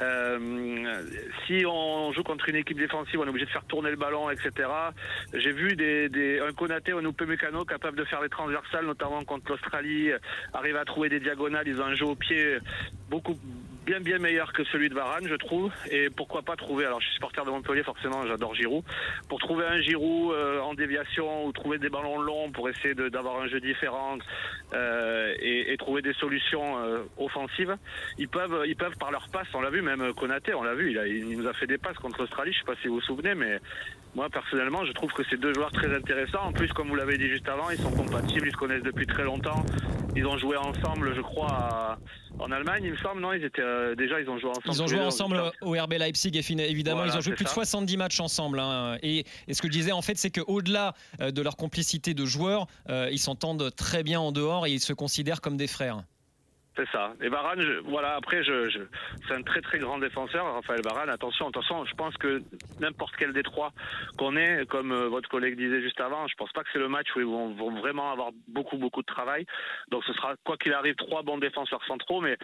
Euh, 0.00 1.02
si 1.46 1.64
on 1.66 2.12
joue 2.12 2.22
contre 2.22 2.48
une 2.48 2.56
équipe 2.56 2.78
défensive, 2.78 3.20
on 3.20 3.26
est 3.26 3.28
obligé 3.28 3.46
de 3.46 3.50
faire 3.50 3.64
tourner 3.64 3.90
le 3.90 3.96
ballon, 3.96 4.30
etc. 4.30 4.50
J'ai 5.34 5.52
vu 5.52 5.76
des, 5.76 6.08
des, 6.08 6.40
un 6.40 6.52
Konaté 6.52 6.92
un 6.92 7.04
Upamecano 7.04 7.64
capable 7.66 7.98
de 7.98 8.04
faire 8.04 8.22
les 8.22 8.30
transversales, 8.30 8.86
notamment 8.86 9.22
contre 9.24 9.50
l'Australie, 9.52 10.12
arriver 10.54 10.78
à 10.78 10.84
trouver 10.86 11.10
des 11.10 11.20
diagonales. 11.20 11.68
Ils 11.68 11.80
ont 11.80 11.84
un 11.86 11.94
jeu 11.94 12.06
au 12.06 12.14
pied 12.14 12.58
beaucoup 13.08 13.36
bien 13.86 14.00
bien 14.00 14.18
meilleur 14.18 14.52
que 14.52 14.64
celui 14.64 14.88
de 14.88 14.94
Varane, 14.94 15.28
je 15.28 15.36
trouve. 15.36 15.72
Et 15.90 16.10
pourquoi 16.10 16.42
pas 16.42 16.56
trouver, 16.56 16.84
alors 16.84 17.00
je 17.00 17.06
suis 17.06 17.14
supporter 17.14 17.44
de 17.44 17.50
Montpellier, 17.50 17.84
forcément 17.84 18.26
j'adore 18.26 18.54
Giroud, 18.54 18.84
pour 19.28 19.38
trouver 19.38 19.64
un 19.64 19.80
Giroud 19.80 20.32
euh, 20.32 20.60
en 20.60 20.74
déviation 20.74 21.46
ou 21.46 21.52
trouver 21.52 21.78
des 21.78 21.88
ballons 21.88 22.20
longs 22.20 22.50
pour 22.50 22.68
essayer 22.68 22.94
d'avoir 22.94 23.40
un 23.40 23.46
jeu 23.46 23.60
différent 23.60 24.18
euh, 24.74 25.32
et, 25.38 25.76
trouver 25.78 26.02
des 26.02 26.14
solutions 26.14 26.78
euh, 26.78 27.04
offensives. 27.16 27.76
Ils 28.18 28.28
peuvent, 28.28 28.64
ils 28.66 28.74
peuvent 28.76 28.96
par 28.98 29.12
leur 29.12 29.28
passe, 29.28 29.46
on 29.54 29.60
l'a 29.60 29.70
vu, 29.70 29.82
même 29.82 30.12
Konaté, 30.14 30.52
on 30.54 30.64
l'a 30.64 30.74
vu, 30.74 30.90
il, 30.90 31.28
il 31.28 31.38
nous 31.38 31.46
a 31.46 31.52
fait 31.52 31.68
des 31.68 31.78
passes 31.78 31.96
contre 31.98 32.20
l'Australie, 32.20 32.52
je 32.52 32.58
sais 32.58 32.64
pas 32.64 32.74
si 32.82 32.88
vous 32.88 32.94
vous 32.94 33.00
souvenez, 33.02 33.36
mais 33.36 33.60
moi 34.16 34.28
personnellement 34.30 34.84
je 34.84 34.92
trouve 34.92 35.12
que 35.12 35.22
c'est 35.30 35.36
deux 35.36 35.54
joueurs 35.54 35.70
très 35.70 35.94
intéressants. 35.94 36.42
En 36.42 36.52
plus, 36.52 36.72
comme 36.72 36.88
vous 36.88 36.96
l'avez 36.96 37.18
dit 37.18 37.28
juste 37.28 37.48
avant, 37.48 37.70
ils 37.70 37.78
sont 37.78 37.92
compatibles, 37.92 38.48
ils 38.48 38.52
se 38.52 38.56
connaissent 38.56 38.82
depuis 38.82 39.06
très 39.06 39.22
longtemps. 39.22 39.64
Ils 40.16 40.26
ont 40.26 40.38
joué 40.38 40.56
ensemble, 40.56 41.14
je 41.14 41.20
crois, 41.20 41.50
à- 41.50 41.98
en 42.38 42.50
Allemagne, 42.50 42.82
il 42.84 42.92
me 42.92 42.96
semble, 42.98 43.20
non 43.20 43.32
Ils 43.32 43.44
étaient 43.44 43.60
euh, 43.62 43.94
déjà, 43.94 44.20
ils 44.20 44.28
ont 44.28 44.38
joué 44.38 44.50
ensemble. 44.50 44.66
Ils 44.74 44.82
ont 44.82 44.86
joué 44.86 45.00
ensemble 45.00 45.42
au 45.62 45.72
RB 45.72 45.92
Leipzig 45.98 46.30
et 46.34 46.70
évidemment 46.70 46.98
Voilà, 46.98 47.12
ils 47.12 47.18
ont 47.18 47.20
joué 47.20 47.34
plus 47.34 47.44
de 47.44 47.48
ça. 47.48 47.54
70 47.54 47.96
matchs 47.96 48.20
ensemble. 48.20 48.58
hein. 48.60 48.98
Et, 49.02 49.24
et 49.48 49.54
ce 49.54 49.60
que 49.62 49.68
je 49.68 49.72
disais 49.72 49.92
en 49.92 50.02
fait 50.02 50.16
c'est 50.16 50.30
qu'au-delà 50.30 50.94
euh, 51.20 51.30
de 51.30 51.42
leur 51.42 51.56
complicité 51.56 52.14
de 52.14 52.24
joueurs, 52.24 52.66
euh, 52.88 53.08
ils 53.12 53.18
s'entendent 53.18 53.70
très 53.76 54.02
bien 54.02 54.20
en 54.20 54.32
dehors 54.32 54.66
et 54.66 54.72
ils 54.72 54.80
se 54.80 54.92
considèrent 54.92 55.40
comme 55.40 55.56
des 55.56 55.66
frères. 55.66 56.02
C'est 56.76 56.88
ça. 56.90 57.14
Et 57.22 57.30
Varane, 57.30 57.62
voilà, 57.86 58.16
après, 58.16 58.44
je, 58.44 58.68
je- 58.68 58.80
c'est 59.26 59.34
un 59.34 59.40
très 59.42 59.62
très 59.62 59.78
grand 59.78 59.98
défenseur, 59.98 60.44
Raphaël 60.52 60.82
Varane. 60.82 61.08
Attention, 61.08 61.48
attention, 61.48 61.86
je 61.86 61.94
pense 61.94 62.14
que 62.18 62.42
n'importe 62.80 63.14
quel 63.16 63.32
des 63.32 63.42
trois 63.42 63.72
qu'on 64.18 64.36
est, 64.36 64.66
comme 64.68 64.92
euh, 64.92 65.08
votre 65.08 65.26
collègue 65.30 65.56
disait 65.56 65.80
juste 65.80 65.98
avant, 66.02 66.26
je 66.28 66.34
pense 66.36 66.52
pas 66.52 66.62
que 66.64 66.68
c'est 66.74 66.78
le 66.78 66.88
match 66.88 67.06
où 67.16 67.20
ils 67.20 67.24
vont, 67.26 67.54
vont 67.54 67.74
vraiment 67.80 68.12
avoir 68.12 68.28
beaucoup 68.48 68.76
beaucoup 68.76 69.00
de 69.00 69.06
travail. 69.06 69.46
Donc 69.88 70.04
ce 70.04 70.12
sera, 70.12 70.34
quoi 70.44 70.58
qu'il 70.58 70.74
arrive, 70.74 70.96
trois 70.96 71.22
bons 71.22 71.38
défenseurs 71.38 71.82
centraux. 71.86 72.20
Mais 72.20 72.36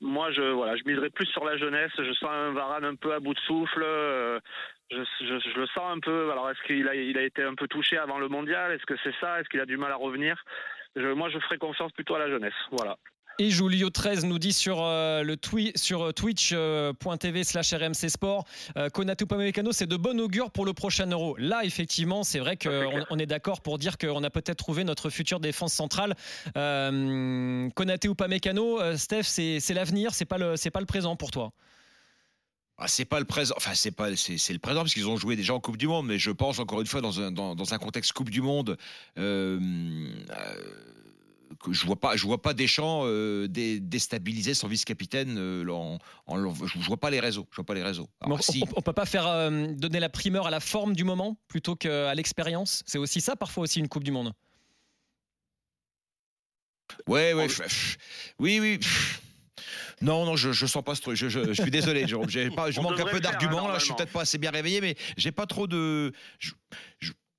moi, 0.00 0.30
je, 0.30 0.42
voilà, 0.42 0.76
je 0.76 0.84
miserai 0.86 1.10
plus 1.10 1.26
sur 1.26 1.44
la 1.44 1.56
jeunesse. 1.56 1.90
Je 1.98 2.12
sens 2.12 2.30
un 2.30 2.52
Varane 2.52 2.84
un 2.84 2.94
peu 2.94 3.12
à 3.14 3.18
bout 3.18 3.34
de 3.34 3.40
souffle. 3.40 3.82
euh, 3.82 4.38
je, 4.92 5.02
je- 5.22 5.38
je 5.40 5.58
le 5.58 5.66
sens 5.66 5.90
un 5.96 5.98
peu. 5.98 6.30
Alors, 6.30 6.48
est-ce 6.50 6.62
qu'il 6.68 6.86
a, 6.86 6.94
il 6.94 7.18
a 7.18 7.22
été 7.22 7.42
un 7.42 7.54
peu 7.56 7.66
touché 7.66 7.98
avant 7.98 8.18
le 8.20 8.28
mondial? 8.28 8.70
Est-ce 8.70 8.86
que 8.86 8.94
c'est 9.02 9.14
ça? 9.20 9.40
Est-ce 9.40 9.48
qu'il 9.48 9.58
a 9.60 9.66
du 9.66 9.76
mal 9.76 9.90
à 9.90 9.96
revenir? 9.96 10.36
Je, 10.94 11.08
Moi, 11.08 11.30
je 11.30 11.38
ferai 11.40 11.58
confiance 11.58 11.90
plutôt 11.92 12.14
à 12.14 12.20
la 12.20 12.28
jeunesse. 12.28 12.54
Voilà. 12.70 12.96
Et 13.38 13.50
Julio 13.50 13.90
13 13.90 14.24
nous 14.26 14.38
dit 14.38 14.52
sur 14.52 14.82
euh, 14.82 15.22
le 15.22 15.36
twi- 15.36 15.72
sur 15.76 16.12
twitch.tv 16.14 17.44
slash 17.44 17.72
RMC 17.72 18.08
Sport, 18.08 18.44
euh, 18.76 18.88
Konaté 18.90 19.24
Upamecano, 19.24 19.72
c'est 19.72 19.86
de 19.86 19.96
bon 19.96 20.20
augure 20.20 20.50
pour 20.50 20.64
le 20.64 20.72
prochain 20.74 21.06
Euro. 21.06 21.34
Là, 21.38 21.64
effectivement, 21.64 22.22
c'est 22.24 22.38
vrai 22.38 22.56
qu'on 22.56 23.04
on 23.10 23.18
est 23.18 23.26
d'accord 23.26 23.60
pour 23.62 23.78
dire 23.78 23.96
qu'on 23.98 24.22
a 24.22 24.30
peut-être 24.30 24.58
trouvé 24.58 24.84
notre 24.84 25.10
future 25.10 25.40
défense 25.40 25.72
centrale. 25.72 26.14
Euh, 26.56 27.68
Konaté 27.70 28.08
Upamecano, 28.08 28.80
euh, 28.80 28.96
Steph, 28.96 29.22
c'est 29.24 29.74
l'avenir, 29.74 30.14
c'est 30.14 30.26
pas 30.26 30.38
le 30.38 30.56
c'est 30.56 30.70
pas 30.70 30.80
le 30.80 30.86
présent 30.86 31.16
pour 31.16 31.30
toi? 31.30 31.52
Ah, 32.78 32.88
c'est 32.88 33.04
pas 33.04 33.18
le 33.20 33.26
présent, 33.26 33.54
enfin 33.56 33.72
c'est 33.74 33.92
pas 33.92 34.14
c'est, 34.16 34.38
c'est 34.38 34.52
le 34.52 34.58
présent 34.58 34.80
parce 34.80 34.94
qu'ils 34.94 35.08
ont 35.08 35.16
joué 35.16 35.36
déjà 35.36 35.54
en 35.54 35.60
Coupe 35.60 35.76
du 35.76 35.86
Monde, 35.86 36.06
mais 36.06 36.18
je 36.18 36.30
pense 36.30 36.58
encore 36.58 36.80
une 36.80 36.86
fois 36.86 37.00
dans 37.00 37.20
un 37.20 37.30
dans, 37.30 37.54
dans 37.54 37.74
un 37.74 37.78
contexte 37.78 38.12
Coupe 38.12 38.30
du 38.30 38.40
Monde 38.42 38.76
euh, 39.18 39.58
euh, 40.30 40.54
que 41.60 41.72
je 41.72 41.86
vois 41.86 41.96
pas 41.98 42.16
je 42.16 42.24
vois 42.26 42.40
pas 42.40 42.54
Deschamps 42.54 43.02
euh, 43.04 43.46
dé- 43.48 43.80
déstabiliser 43.80 44.54
son 44.54 44.68
vice-capitaine 44.68 45.36
euh, 45.38 45.68
en, 45.70 45.98
en- 46.26 46.54
je, 46.54 46.78
vois 46.80 46.96
pas 46.96 47.10
les 47.10 47.20
réseaux, 47.20 47.46
je 47.50 47.56
vois 47.56 47.64
pas 47.66 47.74
les 47.74 47.82
réseaux. 47.82 48.08
Alors, 48.20 48.38
on, 48.38 48.42
si- 48.42 48.62
on- 48.66 48.78
on 48.78 48.82
peut 48.82 48.92
pas 48.92 49.06
faire 49.06 49.26
euh, 49.26 49.66
donner 49.74 50.00
la 50.00 50.08
primeur 50.08 50.46
à 50.46 50.50
la 50.50 50.60
forme 50.60 50.94
du 50.94 51.04
moment 51.04 51.36
plutôt 51.48 51.76
qu'à 51.76 52.14
l'expérience? 52.14 52.82
C'est 52.86 52.98
aussi 52.98 53.20
ça 53.20 53.36
parfois 53.36 53.64
aussi 53.64 53.78
une 53.80 53.88
Coupe 53.88 54.04
du 54.04 54.12
Monde? 54.12 54.32
Ouais, 57.06 57.32
ouais, 57.32 57.46
oui, 58.38 58.60
oui. 58.60 58.78
pff. 58.78 59.20
Non, 60.02 60.26
non, 60.26 60.34
je, 60.36 60.52
je 60.52 60.66
sens 60.66 60.82
pas 60.82 60.94
ce 60.94 61.00
truc. 61.00 61.16
Je, 61.16 61.28
je- 61.28 61.52
je 61.52 61.62
suis 61.62 61.70
désolé, 61.70 62.06
Jérôme. 62.08 62.28
J'ai 62.28 62.50
pas- 62.50 62.70
je 62.70 62.80
On 62.80 62.82
manque 62.82 62.98
un 63.00 63.04
peu 63.04 63.20
d'arguments 63.20 63.68
hein, 63.68 63.72
là. 63.72 63.78
Je 63.78 63.84
suis 63.84 63.94
peut-être 63.94 64.12
pas 64.12 64.22
assez 64.22 64.36
bien 64.38 64.50
réveillé, 64.50 64.80
mais 64.80 64.96
j'ai 65.16 65.32
pas 65.32 65.46
trop 65.46 65.66
de. 65.66 66.12
je- 66.38 66.52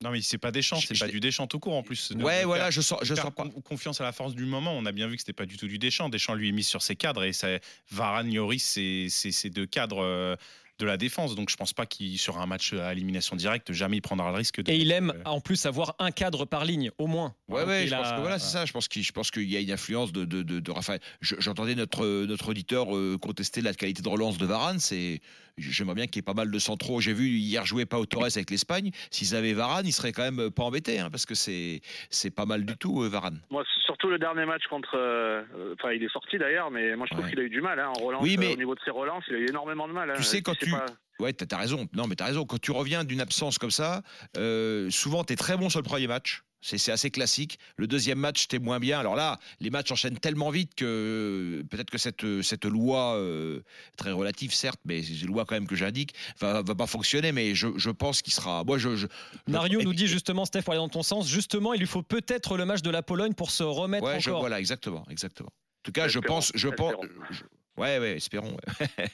Non, 0.03 0.11
mais 0.11 0.21
c'est 0.21 0.37
pas 0.37 0.51
des 0.51 0.61
champs, 0.61 0.75
c'est 0.79 0.99
pas 0.99 1.07
du 1.07 1.19
Deschamps 1.21 1.47
tout 1.47 1.59
court 1.59 1.75
en 1.75 1.81
plus. 1.81 2.11
Ouais, 2.17 2.43
voilà, 2.43 2.65
faire- 2.65 2.71
je 2.71 2.81
sens- 2.81 2.99
je 3.03 3.15
sens 3.15 3.31
pas. 3.33 3.47
confiance 3.63 4.01
à 4.01 4.03
la 4.03 4.11
force 4.11 4.35
du 4.35 4.45
moment. 4.45 4.73
On 4.77 4.85
a 4.85 4.91
bien 4.91 5.07
vu 5.07 5.15
que 5.15 5.21
c'était 5.21 5.31
pas 5.33 5.45
du 5.45 5.55
tout 5.57 5.67
du 5.67 5.79
Deschamps. 5.79 6.09
Deschamps 6.09 6.33
lui 6.35 6.49
est 6.49 6.51
mis 6.51 6.63
sur 6.63 6.81
ses 6.81 6.95
cadres 6.97 7.23
et 7.23 7.31
ça, 7.31 7.47
Varane, 7.89 8.29
Lloris, 8.31 8.61
c'est 9.09 9.49
deux 9.49 9.65
cadres 9.65 10.03
euh, 10.03 10.35
de 10.79 10.85
la 10.85 10.97
défense. 10.97 11.35
Donc 11.35 11.49
je 11.49 11.55
pense 11.55 11.73
pas 11.73 11.85
qu'il 11.85 12.17
sur 12.17 12.39
un 12.39 12.45
match 12.45 12.73
à 12.73 12.91
élimination 12.91 13.35
directe, 13.35 13.71
jamais 13.73 13.97
il 13.97 14.01
prendra 14.01 14.29
le 14.31 14.37
risque 14.37 14.61
de. 14.61 14.71
Et 14.71 14.77
il 14.77 14.91
aime 14.91 15.13
en 15.25 15.39
plus 15.41 15.65
avoir 15.65 15.95
un 15.99 16.11
cadre 16.11 16.45
par 16.45 16.65
ligne 16.65 16.91
au 16.97 17.07
moins. 17.07 17.35
Ouais, 17.47 17.63
ouais, 17.63 17.87
je 17.87 17.95
pense 17.95 18.07
a- 18.07 18.15
que 18.15 18.21
voilà, 18.21 18.39
c'est 18.39 18.51
ça. 18.51 18.65
Je 18.65 18.73
pense 18.73 18.87
qu'il, 18.87 19.03
je 19.03 19.11
pense 19.11 19.31
qu'il 19.31 19.49
y 19.51 19.55
a 19.57 19.59
une 19.59 19.71
influence 19.71 20.11
de, 20.11 20.25
de, 20.25 20.41
de, 20.41 20.59
de 20.59 20.71
Raphaël. 20.71 20.99
Je- 21.21 21.35
J'entendais 21.39 21.75
notre 21.75 22.05
notre 22.25 22.49
auditeur 22.49 22.95
euh, 22.95 23.17
contester 23.17 23.61
la 23.61 23.73
qualité 23.73 24.01
de 24.01 24.09
relance 24.09 24.37
de 24.37 24.45
Varane. 24.45 24.79
C'est, 24.79 25.21
j'aimerais 25.57 25.95
bien 25.95 26.07
qu'il 26.07 26.17
y 26.17 26.19
ait 26.19 26.23
pas 26.23 26.33
mal 26.33 26.49
de 26.51 26.59
centraux. 26.59 26.99
J'ai 27.01 27.13
vu 27.13 27.27
hier 27.29 27.65
jouer 27.65 27.85
Pau 27.85 28.05
Torres 28.05 28.23
avec 28.35 28.49
l'Espagne. 28.49 28.91
S'ils 29.11 29.35
avaient 29.35 29.53
Varane, 29.53 29.85
ils 29.85 29.91
seraient 29.93 30.11
quand 30.11 30.29
même 30.29 30.49
pas 30.51 30.63
embêtés, 30.63 30.99
hein, 30.99 31.09
parce 31.11 31.25
que 31.25 31.35
c'est 31.35 31.81
c'est 32.09 32.31
pas 32.31 32.45
mal 32.45 32.65
du 32.65 32.75
tout 32.77 33.03
euh, 33.03 33.09
Varane. 33.09 33.39
Moi, 33.51 33.63
surtout 33.85 34.09
le 34.09 34.17
dernier 34.17 34.45
match 34.45 34.63
contre. 34.69 34.95
euh, 34.97 35.43
Enfin, 35.73 35.91
il 35.91 36.03
est 36.03 36.11
sorti 36.11 36.37
d'ailleurs, 36.37 36.71
mais 36.71 36.95
moi 36.95 37.05
je 37.09 37.15
trouve 37.15 37.29
qu'il 37.29 37.39
a 37.39 37.43
eu 37.43 37.49
du 37.49 37.61
mal 37.61 37.79
hein, 37.79 37.91
en 37.97 38.01
relance. 38.03 38.21
Oui, 38.23 38.37
mais- 38.37 38.47
euh, 38.49 38.53
au 38.53 38.57
niveau 38.57 38.75
de 38.75 38.79
ses 38.85 38.91
relances, 38.91 39.23
il 39.27 39.35
a 39.35 39.39
eu 39.39 39.49
énormément 39.49 39.87
de 39.87 39.93
mal. 39.93 40.09
hein. 40.09 40.13
Tu 40.17 40.23
sais, 40.23 40.41
quand 40.41 40.53
tu. 40.63 40.71
pas- 40.71 40.85
Ouais, 41.19 41.31
t'as 41.31 41.55
as 41.55 41.59
raison. 41.59 41.87
Non, 41.93 42.07
mais 42.07 42.15
t'as 42.15 42.25
raison. 42.25 42.43
Quand 42.45 42.59
tu 42.59 42.71
reviens 42.71 43.03
d'une 43.03 43.21
absence 43.21 43.57
comme 43.59 43.71
ça, 43.71 44.01
euh, 44.37 44.89
souvent 44.89 45.23
t'es 45.23 45.35
très 45.35 45.55
bon 45.57 45.69
sur 45.69 45.79
le 45.79 45.83
premier 45.83 46.07
match. 46.07 46.43
C'est 46.65 46.91
assez 46.93 47.11
classique. 47.11 47.59
Le 47.75 47.87
deuxième 47.87 48.17
match, 48.17 48.47
t'es 48.47 48.57
moins 48.57 48.79
bien. 48.79 48.97
Alors 48.99 49.15
là, 49.15 49.37
les 49.59 49.69
matchs 49.69 49.91
enchaînent 49.91 50.17
tellement 50.17 50.49
vite 50.49 50.75
que 50.75 51.61
peut-être 51.69 51.89
que 51.91 51.97
cette, 51.97 52.25
cette 52.41 52.63
loi, 52.65 53.15
euh, 53.17 53.61
très 53.97 54.11
relative 54.13 54.53
certes, 54.53 54.79
mais 54.85 55.03
c'est 55.03 55.19
une 55.21 55.27
loi 55.27 55.43
quand 55.45 55.55
même 55.55 55.67
que 55.67 55.75
j'indique, 55.75 56.13
va, 56.39 56.61
va 56.61 56.73
pas 56.73 56.87
fonctionner. 56.87 57.31
Mais 57.33 57.53
je, 57.53 57.67
je 57.75 57.89
pense 57.89 58.21
qu'il 58.21 58.31
sera. 58.33 58.63
Moi, 58.63 58.77
je. 58.77 58.95
je 58.95 59.07
Mario 59.47 59.81
nous 59.83 59.93
dit 59.93 60.07
justement, 60.07 60.45
Steph, 60.45 60.61
pour 60.63 60.71
aller 60.73 60.79
dans 60.81 60.87
ton 60.89 61.03
sens, 61.03 61.27
justement, 61.29 61.73
il 61.73 61.81
lui 61.81 61.87
faut 61.87 62.01
peut-être 62.01 62.55
le 62.57 62.65
match 62.65 62.81
de 62.81 62.89
la 62.89 63.03
Pologne 63.03 63.33
pour 63.33 63.51
se 63.51 63.63
remettre 63.63 64.05
Ouais, 64.07 64.19
je- 64.21 64.29
encore. 64.29 64.39
voilà, 64.39 64.59
exactement, 64.59 65.05
exactement. 65.11 65.49
En 65.49 65.83
tout 65.83 65.91
cas, 65.91 66.07
je 66.07 66.19
pense, 66.19 66.51
je 66.55 66.69
pense. 66.69 66.93
espérons. 66.93 67.09
je- 67.29 67.43
Ouais, 67.75 67.99
ouais, 67.99 68.15
espérons. 68.15 68.55
ouais. 68.79 69.07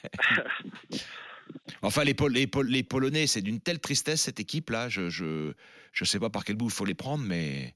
enfin, 1.82 2.04
les, 2.04 2.14
Pol- 2.14 2.32
les, 2.32 2.46
Pol- 2.46 2.66
les 2.68 2.82
Polonais, 2.82 3.26
c'est 3.26 3.42
d'une 3.42 3.60
telle 3.60 3.80
tristesse 3.80 4.22
cette 4.22 4.40
équipe-là. 4.40 4.88
Je, 4.88 5.08
je, 5.08 5.52
je 5.92 6.04
sais 6.04 6.18
pas 6.20 6.30
par 6.30 6.44
quel 6.44 6.56
bout 6.56 6.66
il 6.66 6.72
faut 6.72 6.84
les 6.84 6.94
prendre, 6.94 7.24
mais. 7.24 7.74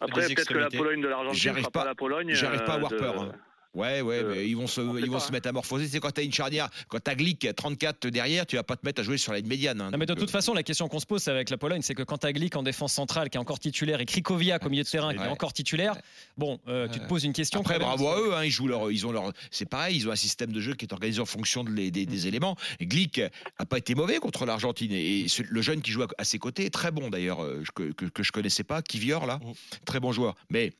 Après, 0.00 0.26
peut-être 0.26 0.46
que 0.48 0.54
la. 0.54 0.68
Pologne 0.70 1.00
de 1.00 1.08
l'Argentine 1.08 1.40
J'arrive 1.40 1.62
sera 1.64 1.70
pas, 1.72 1.84
la 1.84 1.94
Pologne. 1.94 2.32
J'arrive 2.34 2.60
pas 2.64 2.72
à 2.72 2.74
euh, 2.74 2.76
avoir 2.76 2.90
de- 2.92 2.96
peur. 2.96 3.22
hein. 3.22 3.32
Ouais, 3.74 4.00
ouais, 4.00 4.24
mais 4.24 4.48
ils 4.48 4.56
vont 4.56 4.66
se, 4.66 4.80
ils 4.80 5.06
vont 5.06 5.12
pas, 5.12 5.20
se 5.20 5.28
hein. 5.28 5.32
métamorphoser. 5.32 5.86
C'est 5.88 6.00
quand 6.00 6.10
t'as 6.10 6.22
une 6.24 6.32
charnière, 6.32 6.68
quand 6.88 6.98
t'as 7.00 7.14
Glick 7.14 7.44
à 7.44 7.52
34 7.52 8.08
derrière, 8.08 8.46
tu 8.46 8.56
vas 8.56 8.62
pas 8.62 8.76
te 8.76 8.84
mettre 8.86 9.00
à 9.00 9.04
jouer 9.04 9.18
sur 9.18 9.32
la 9.32 9.38
ligne 9.38 9.48
médiane. 9.48 9.80
hein. 9.80 9.90
Non, 9.92 9.98
mais 9.98 10.06
de 10.06 10.14
toute 10.14 10.30
façon, 10.30 10.54
la 10.54 10.62
question 10.62 10.88
qu'on 10.88 10.98
se 11.00 11.06
pose 11.06 11.28
avec 11.28 11.50
la 11.50 11.58
Pologne, 11.58 11.82
c'est 11.82 11.94
que 11.94 12.02
quand 12.02 12.18
tu 12.18 12.26
as 12.26 12.32
Glick 12.32 12.56
en 12.56 12.62
défense 12.62 12.94
centrale 12.94 13.28
qui 13.30 13.36
est 13.36 13.40
encore 13.40 13.58
titulaire 13.60 14.00
et 14.00 14.06
Krikoviak 14.06 14.64
au 14.64 14.70
milieu 14.70 14.82
de 14.84 14.88
terrain 14.88 15.14
qui 15.14 15.22
est 15.22 15.26
encore 15.28 15.52
titulaire, 15.52 15.96
bon, 16.38 16.58
euh, 16.66 16.88
tu 16.88 16.98
te 16.98 17.06
poses 17.06 17.24
une 17.24 17.32
question. 17.34 17.60
Après, 17.60 17.74
même. 17.78 17.86
bravo 17.86 18.08
à 18.08 18.20
eux, 18.20 18.34
hein, 18.34 18.44
ils 18.44 18.50
jouent 18.50 18.68
leur, 18.68 18.90
ils 18.90 19.06
ont 19.06 19.12
leur, 19.12 19.32
c'est 19.50 19.68
pareil, 19.68 19.96
ils 19.96 20.08
ont 20.08 20.12
un 20.12 20.16
système 20.16 20.50
de 20.50 20.60
jeu 20.60 20.74
qui 20.74 20.86
est 20.86 20.92
organisé 20.92 21.20
en 21.20 21.26
fonction 21.26 21.62
de 21.62 21.70
les- 21.70 21.90
des, 21.90 22.06
des 22.06 22.24
Mm. 22.24 22.28
éléments. 22.28 22.56
Glick 22.80 23.20
a 23.58 23.66
pas 23.66 23.78
été 23.78 23.94
mauvais 23.94 24.18
contre 24.18 24.46
l'Argentine 24.46 24.92
et, 24.92 25.26
le 25.48 25.62
jeune 25.62 25.82
qui 25.82 25.90
joue 25.92 26.04
à, 26.16 26.24
ses 26.24 26.38
côtés 26.38 26.64
est 26.64 26.70
très 26.70 26.90
bon 26.90 27.10
d'ailleurs, 27.10 27.42
euh, 27.44 27.62
que, 27.74 27.92
que, 27.92 28.06
que 28.06 28.22
je 28.22 28.32
connaissais 28.32 28.64
pas, 28.64 28.80
Kivior 28.82 29.26
là, 29.26 29.38
Mm. 29.42 29.52
très 29.84 30.00
bon 30.00 30.10
joueur. 30.12 30.34
Mais 30.50 30.72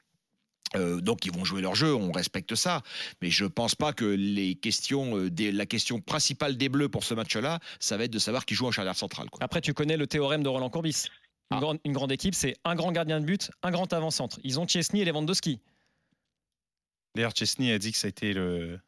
euh, 0.77 1.01
donc 1.01 1.25
ils 1.25 1.33
vont 1.33 1.45
jouer 1.45 1.61
leur 1.63 1.75
jeu, 1.75 1.95
on 1.95 2.13
respecte 2.13 2.55
ça, 2.55 2.83
mais 3.23 3.31
je 3.31 3.45
pense 3.45 3.75
pas 3.75 3.93
que 3.93 4.05
les 4.05 4.55
questions, 4.55 5.17
euh, 5.17 5.31
des- 5.31 5.53
la 5.53 5.67
question 5.67 6.01
principale 6.01 6.57
des 6.57 6.69
Bleus 6.69 6.89
pour 6.89 7.05
ce 7.05 7.15
match-là, 7.15 7.59
ça 7.81 7.97
va 7.97 8.05
être 8.05 8.11
de 8.13 8.19
savoir 8.19 8.45
qui 8.47 8.55
joue 8.55 8.67
en 8.67 8.71
charnière 8.73 8.97
centrale. 8.97 9.31
quoi. 9.31 9.43
Après, 9.43 9.61
tu 9.61 9.73
connais 9.75 9.97
le 9.97 10.07
théorème 10.07 10.43
de 10.43 10.49
Roland 10.49 10.71
Courbis. 10.71 11.07
Ah. 11.51 11.55
Une, 11.57 11.61
grande, 11.61 11.79
une 11.85 11.93
grande 11.93 12.13
équipe, 12.13 12.35
c'est 12.35 12.57
un 12.65 12.75
grand 12.75 12.93
gardien 12.93 13.21
de 13.21 13.25
but, 13.25 13.51
un 13.63 13.71
grand 13.71 13.91
avant-centre. 13.95 14.39
Ils 14.45 14.61
ont 14.61 14.69
Chesney 14.69 15.01
et 15.01 15.05
Lewandowski. 15.07 15.61
D'ailleurs, 17.15 17.33
Chesney 17.35 17.73
a 17.73 17.79
dit 17.79 17.93
que 17.93 17.99
ça 17.99 18.07
a 18.07 18.11
été 18.11 18.33
le. 18.33 18.79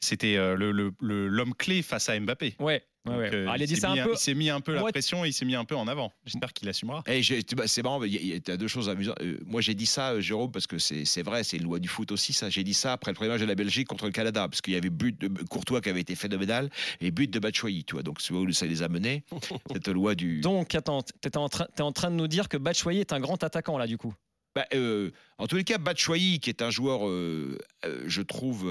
C'était 0.00 0.36
euh, 0.36 0.56
le- 0.56 0.72
le- 0.72 0.92
le- 1.00 1.28
l'homme 1.28 1.54
clé 1.54 1.80
face 1.82 2.08
à 2.08 2.18
Mbappé. 2.18 2.56
Ouais. 2.58 2.84
Donc, 3.04 3.16
ouais. 3.18 3.34
euh, 3.34 3.42
Alors, 3.48 3.56
il 3.56 3.68
s'est 3.76 3.88
mis 4.34 4.46
peu- 4.46 4.52
un 4.52 4.60
peu 4.60 4.74
la 4.74 4.82
pression 4.84 5.24
et 5.24 5.28
il 5.28 5.32
s'est 5.32 5.44
mis 5.44 5.56
un 5.56 5.64
peu 5.64 5.74
en 5.74 5.88
avant. 5.88 6.12
J'espère 6.24 6.52
qu'il 6.52 6.68
assumera. 6.68 7.02
Et 7.08 7.20
j'ai- 7.22 7.42
tu 7.42 7.56
vois, 7.56 7.66
c'est 7.66 7.82
marrant, 7.82 8.02
il 8.04 8.12
y 8.14 8.16
a- 8.16 8.20
il 8.20 8.48
y 8.48 8.50
a 8.50 8.56
deux 8.56 8.68
choses 8.68 8.88
amusantes. 8.88 9.20
Euh, 9.20 9.38
moi, 9.44 9.60
j'ai 9.60 9.74
dit 9.74 9.86
ça, 9.86 10.10
euh, 10.12 10.20
Jérôme, 10.20 10.52
parce 10.52 10.68
que 10.68 10.78
c'est 10.78 11.22
vrai, 11.22 11.42
c'est 11.42 11.56
une 11.56 11.64
loi 11.64 11.80
du 11.80 11.88
foot 11.88 12.12
aussi, 12.12 12.32
ça. 12.32 12.48
J'ai 12.48 12.62
dit 12.62 12.74
ça 12.74 12.92
après 12.92 13.10
le 13.10 13.16
premier 13.16 13.30
match 13.30 13.40
de 13.40 13.46
la 13.46 13.56
Belgique 13.56 13.88
contre 13.88 14.04
le 14.06 14.12
Canada, 14.12 14.46
parce 14.48 14.60
qu'il 14.60 14.74
y 14.74 14.76
avait 14.76 14.90
but 14.90 15.20
de 15.20 15.28
Courtois 15.48 15.80
qui 15.80 15.88
avait 15.88 16.00
été 16.00 16.14
phénoménal 16.14 16.70
et 17.00 17.10
but 17.10 17.28
de 17.28 17.38
Batshuayi, 17.40 17.84
tu 17.84 17.94
vois. 17.94 18.02
Donc, 18.04 18.20
c'est 18.20 18.32
où 18.32 18.52
ça 18.52 18.66
les 18.66 18.82
a 18.84 18.88
menés, 18.88 19.24
cette 19.72 19.88
loi 19.88 20.14
du. 20.14 20.40
Donc, 20.40 20.74
attends, 20.76 21.02
tu 21.02 21.12
es 21.28 21.36
en, 21.36 21.48
train- 21.48 21.66
t'es 21.74 21.82
en 21.82 21.92
train 21.92 22.10
de 22.10 22.16
nous 22.16 22.28
dire 22.28 22.48
que 22.48 22.56
Batshuayi 22.56 23.00
est 23.00 23.12
un 23.12 23.18
grand 23.20 23.42
attaquant, 23.42 23.78
là, 23.78 23.86
du 23.88 23.98
coup. 23.98 24.14
Bah, 24.54 24.66
euh, 24.74 25.10
en 25.38 25.46
tous 25.46 25.56
les 25.56 25.64
cas, 25.64 25.78
Batshuayi, 25.78 26.38
qui 26.38 26.50
est 26.50 26.62
un 26.62 26.70
joueur, 26.70 27.08
euh, 27.08 27.58
euh, 27.84 28.04
je 28.06 28.22
trouve, 28.22 28.70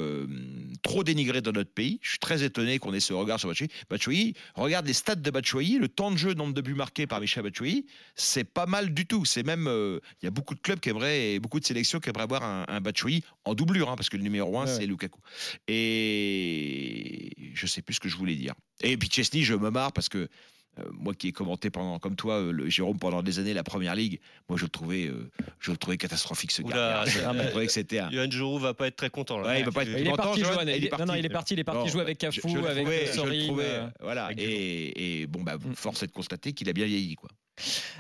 trop 0.83 1.03
dénigré 1.03 1.41
dans 1.41 1.51
notre 1.51 1.71
pays. 1.73 1.99
Je 2.01 2.11
suis 2.11 2.19
très 2.19 2.43
étonné 2.43 2.79
qu'on 2.79 2.93
ait 2.93 2.99
ce 2.99 3.13
regard 3.13 3.39
sur 3.39 3.49
Batshuayi. 3.49 3.71
Batshuayi, 3.89 4.35
regarde 4.55 4.85
les 4.85 4.93
stats 4.93 5.15
de 5.15 5.31
Batshuayi, 5.31 5.79
le 5.79 5.89
temps 5.89 6.11
de 6.11 6.17
jeu, 6.17 6.33
nombre 6.33 6.53
de 6.53 6.61
buts 6.61 6.75
marqués 6.75 7.07
par 7.07 7.19
Michel 7.19 7.43
Batshuayi, 7.43 7.85
c'est 8.15 8.43
pas 8.43 8.67
mal 8.67 8.93
du 8.93 9.05
tout. 9.05 9.25
C'est 9.25 9.43
même, 9.43 9.67
il 10.21 10.25
y 10.25 10.27
a 10.27 10.31
beaucoup 10.31 10.55
de 10.55 10.61
clubs 10.61 10.79
qui 10.79 10.89
aimeraient, 10.89 11.33
et 11.33 11.39
beaucoup 11.39 11.59
de 11.59 11.65
sélections 11.65 11.99
qui 11.99 12.09
aimeraient 12.09 12.23
avoir 12.23 12.43
un, 12.43 12.65
un 12.67 12.79
Batshuayi 12.79 13.23
en 13.43 13.53
doublure, 13.53 13.89
hein, 13.89 13.95
parce 13.95 14.09
que 14.09 14.17
le 14.17 14.23
numéro 14.23 14.57
un, 14.59 14.61
Ouais, 14.61 14.67
c'est 14.67 14.79
ouais. 14.79 14.85
Lukaku. 14.85 15.19
Et, 15.67 17.31
je 17.53 17.65
sais 17.65 17.81
plus 17.81 17.95
ce 17.95 17.99
que 17.99 18.09
je 18.09 18.15
voulais 18.15 18.35
dire. 18.35 18.53
Et 18.81 18.97
puis 18.97 19.09
Chesney, 19.09 19.43
je 19.43 19.53
me 19.53 19.69
marre 19.69 19.91
parce 19.93 20.09
que 20.09 20.27
moi 20.93 21.13
qui 21.13 21.27
ai 21.27 21.31
commenté 21.31 21.69
pendant, 21.69 21.99
comme 21.99 22.15
toi, 22.15 22.35
euh, 22.39 22.51
le 22.51 22.69
Jérôme 22.69 22.97
pendant 22.97 23.21
des 23.21 23.39
années 23.39 23.53
la 23.53 23.63
première 23.63 23.93
ligue, 23.95 24.19
moi 24.49 24.57
je 24.57 24.63
le 24.63 24.69
trouvais, 24.69 25.07
euh, 25.07 25.29
je 25.59 25.71
le 25.71 25.77
trouvais 25.77 25.97
catastrophique 25.97 26.51
ce 26.51 26.61
gardien. 26.61 27.05
Je 27.05 27.49
trouvais 27.49 27.65
que 27.67 27.71
c'était 27.71 27.99
un. 27.99 28.09
Johan 28.09 28.29
Giroud 28.31 28.61
va 28.61 28.73
pas 28.73 28.87
être 28.87 28.95
très 28.95 29.09
content 29.09 29.37
là. 29.39 29.47
Ouais, 29.49 29.59
il 29.59 29.65
va 29.65 29.71
pas 29.71 29.83
être 29.83 29.91
Il 29.97 30.07
est 30.07 30.13
parti, 30.15 30.39
Johan. 30.41 30.61
Il 30.63 30.69
est- 30.85 30.97
non, 30.97 31.05
non, 31.05 31.13
il 31.15 31.25
est 31.25 31.29
parti, 31.29 31.53
il 31.55 31.59
est 31.59 31.63
parti 31.63 31.81
Bon, 31.83 31.87
jouer 31.87 32.01
avec 32.01 32.17
Cafou, 32.17 32.47
je- 32.47 32.53
je 32.61 32.65
avec 32.65 32.83
trouvais- 32.85 33.05
Sorin, 33.07 33.59
euh, 33.59 33.87
voilà. 34.01 34.25
avec 34.25 34.39
Et, 34.39 35.21
et 35.21 35.27
bon, 35.27 35.41
bah, 35.43 35.57
Mm. 35.57 35.73
force 35.75 36.03
est 36.03 36.07
de 36.07 36.11
constater 36.11 36.53
qu'il 36.53 36.69
a 36.69 36.73
bien 36.73 36.85
vieilli, 36.85 37.15
quoi. 37.15 37.29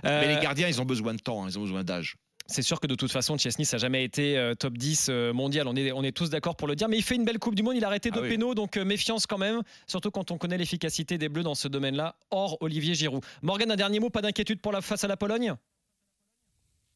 Euh, 0.05 0.21
Mais 0.21 0.33
les 0.35 0.41
gardiens, 0.41 0.67
ils 0.67 0.81
ont 0.81 0.85
besoin 0.85 1.13
de 1.13 1.19
temps, 1.19 1.43
hein, 1.43 1.47
ils 1.49 1.57
ont 1.59 1.61
besoin 1.63 1.83
d'âge. 1.83 2.15
C'est 2.51 2.61
sûr 2.61 2.79
que 2.79 2.87
de 2.87 2.95
toute 2.95 3.11
façon, 3.11 3.37
Chesney, 3.37 3.65
ça 3.65 3.77
n'a 3.77 3.81
jamais 3.81 4.03
été 4.03 4.37
euh, 4.37 4.53
top 4.55 4.77
10 4.77 5.07
euh, 5.09 5.33
mondial. 5.33 5.67
On 5.67 5.75
est, 5.75 5.91
on 5.91 6.03
est 6.03 6.11
tous 6.11 6.29
d'accord 6.29 6.55
pour 6.55 6.67
le 6.67 6.75
dire. 6.75 6.89
Mais 6.89 6.97
il 6.97 7.03
fait 7.03 7.15
une 7.15 7.23
belle 7.23 7.39
Coupe 7.39 7.55
du 7.55 7.63
Monde. 7.63 7.75
Il 7.77 7.83
a 7.83 7.87
arrêté 7.87 8.09
Ah 8.11 8.15
deux 8.17 8.23
oui. 8.23 8.29
pénaux. 8.29 8.53
Donc 8.55 8.77
euh, 8.77 8.83
méfiance 8.83 9.25
quand 9.25 9.37
même. 9.37 9.61
Surtout 9.87 10.11
quand 10.11 10.31
on 10.31 10.37
connaît 10.37 10.57
l'efficacité 10.57 11.17
des 11.17 11.29
Bleus 11.29 11.43
dans 11.43 11.55
ce 11.55 11.67
domaine-là, 11.67 12.15
hors 12.29 12.57
Olivier 12.61 12.93
Giroud. 12.93 13.23
Morgan, 13.41 13.71
un 13.71 13.75
dernier 13.75 13.99
mot. 13.99 14.09
Pas 14.09 14.21
d'inquiétude 14.21 14.59
pour 14.59 14.71
la 14.73 14.81
face 14.81 15.03
à 15.03 15.07
la 15.07 15.17
Pologne? 15.17 15.55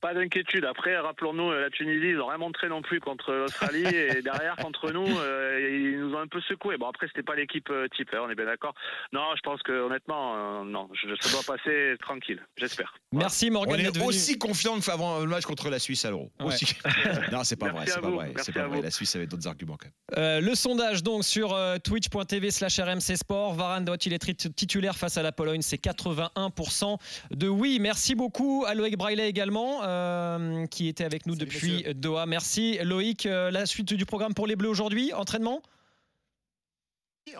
Pas 0.06 0.14
d'inquiétude. 0.14 0.66
Après, 0.66 0.96
rappelons-nous, 1.00 1.50
euh, 1.50 1.62
la 1.62 1.72
Tunisie, 1.72 2.10
ils 2.10 2.18
n'ont 2.18 2.28
rien 2.28 2.38
montré 2.38 2.70
non 2.70 2.84
plus 2.84 3.00
contre 3.00 3.34
l'Australie. 3.34 3.86
et 3.88 4.22
derrière, 4.22 4.56
contre 4.58 4.92
nous, 4.92 5.08
euh, 5.18 5.80
ils 5.82 6.00
nous 6.00 6.14
ont 6.14 6.20
un 6.20 6.28
peu 6.28 6.40
secoué. 6.42 6.78
Bon, 6.78 6.88
après, 6.88 7.08
c'était 7.08 7.24
pas 7.24 7.34
l'équipe 7.34 7.68
euh, 7.72 7.88
type, 7.88 8.10
hein, 8.14 8.20
on 8.22 8.30
est 8.30 8.36
bien 8.36 8.46
d'accord. 8.46 8.76
Non, 9.14 9.24
je 9.36 9.42
pense 9.42 9.64
que 9.64 9.72
honnêtement, 9.72 10.62
euh, 10.62 10.64
non, 10.64 10.90
je, 10.94 11.08
ça 11.20 11.32
doit 11.32 11.56
passer 11.58 11.96
tranquille, 12.00 12.40
j'espère. 12.56 12.94
Merci 13.14 13.48
On 13.50 13.54
Morgan 13.54 13.80
est 13.80 13.84
d'être 13.86 13.96
venu. 13.96 14.06
aussi 14.10 14.38
confiant 14.38 14.80
qu'avant 14.80 15.22
le 15.22 15.26
match 15.26 15.46
contre 15.46 15.72
la 15.72 15.80
Suisse 15.80 16.06
à 16.06 16.12
l'Euro. 16.12 16.30
Ouais. 16.40 16.48
Aussi. 16.48 16.76
non, 17.32 17.44
c'est 17.44 17.56
pas 17.56 17.72
Merci 17.72 17.78
vrai, 17.78 17.86
c'est 17.96 18.02
pas 18.02 18.10
vrai. 18.10 18.34
C'est 18.38 18.54
pas 18.54 18.68
vrai. 18.68 18.82
La 18.84 18.92
Suisse 18.92 19.16
avait 19.16 19.26
d'autres 19.26 19.48
arguments 19.48 19.78
quand 19.78 19.88
même. 19.88 20.24
Euh, 20.24 20.40
le 20.40 20.54
sondage 20.54 21.02
donc 21.02 21.24
sur 21.24 21.54
euh, 21.56 21.78
twitch.tv 21.78 22.52
slash 22.52 22.80
RMC 22.80 23.16
Sport. 23.18 23.56
Varane 23.56 23.86
doit-il 23.86 24.14
être 24.14 24.28
tit- 24.34 24.54
titulaire 24.54 24.98
face 24.98 25.18
à 25.18 25.24
la 25.24 25.32
Pologne? 25.32 25.64
C'est 25.64 25.84
81% 25.84 26.98
de 27.32 27.48
oui. 27.48 27.80
Merci 27.82 28.14
beaucoup 28.14 28.66
à 28.68 28.76
Loïc 28.76 28.98
Braillet 28.98 29.28
également, 29.28 29.82
euh, 29.96 30.68
qui 30.68 30.88
était 30.88 31.04
avec 31.04 31.26
nous 31.26 31.34
Salut, 31.34 31.46
depuis 31.46 31.72
messieurs. 31.78 31.94
Doha. 31.94 32.26
Merci 32.26 32.78
Loïc. 32.84 33.26
Euh, 33.26 33.52
la 33.52 33.66
suite 33.66 33.94
du 33.94 34.06
programme 34.06 34.34
pour 34.34 34.48
les 34.48 34.56
Bleus 34.56 34.70
aujourd'hui 34.70 35.14
Entraînement 35.14 35.62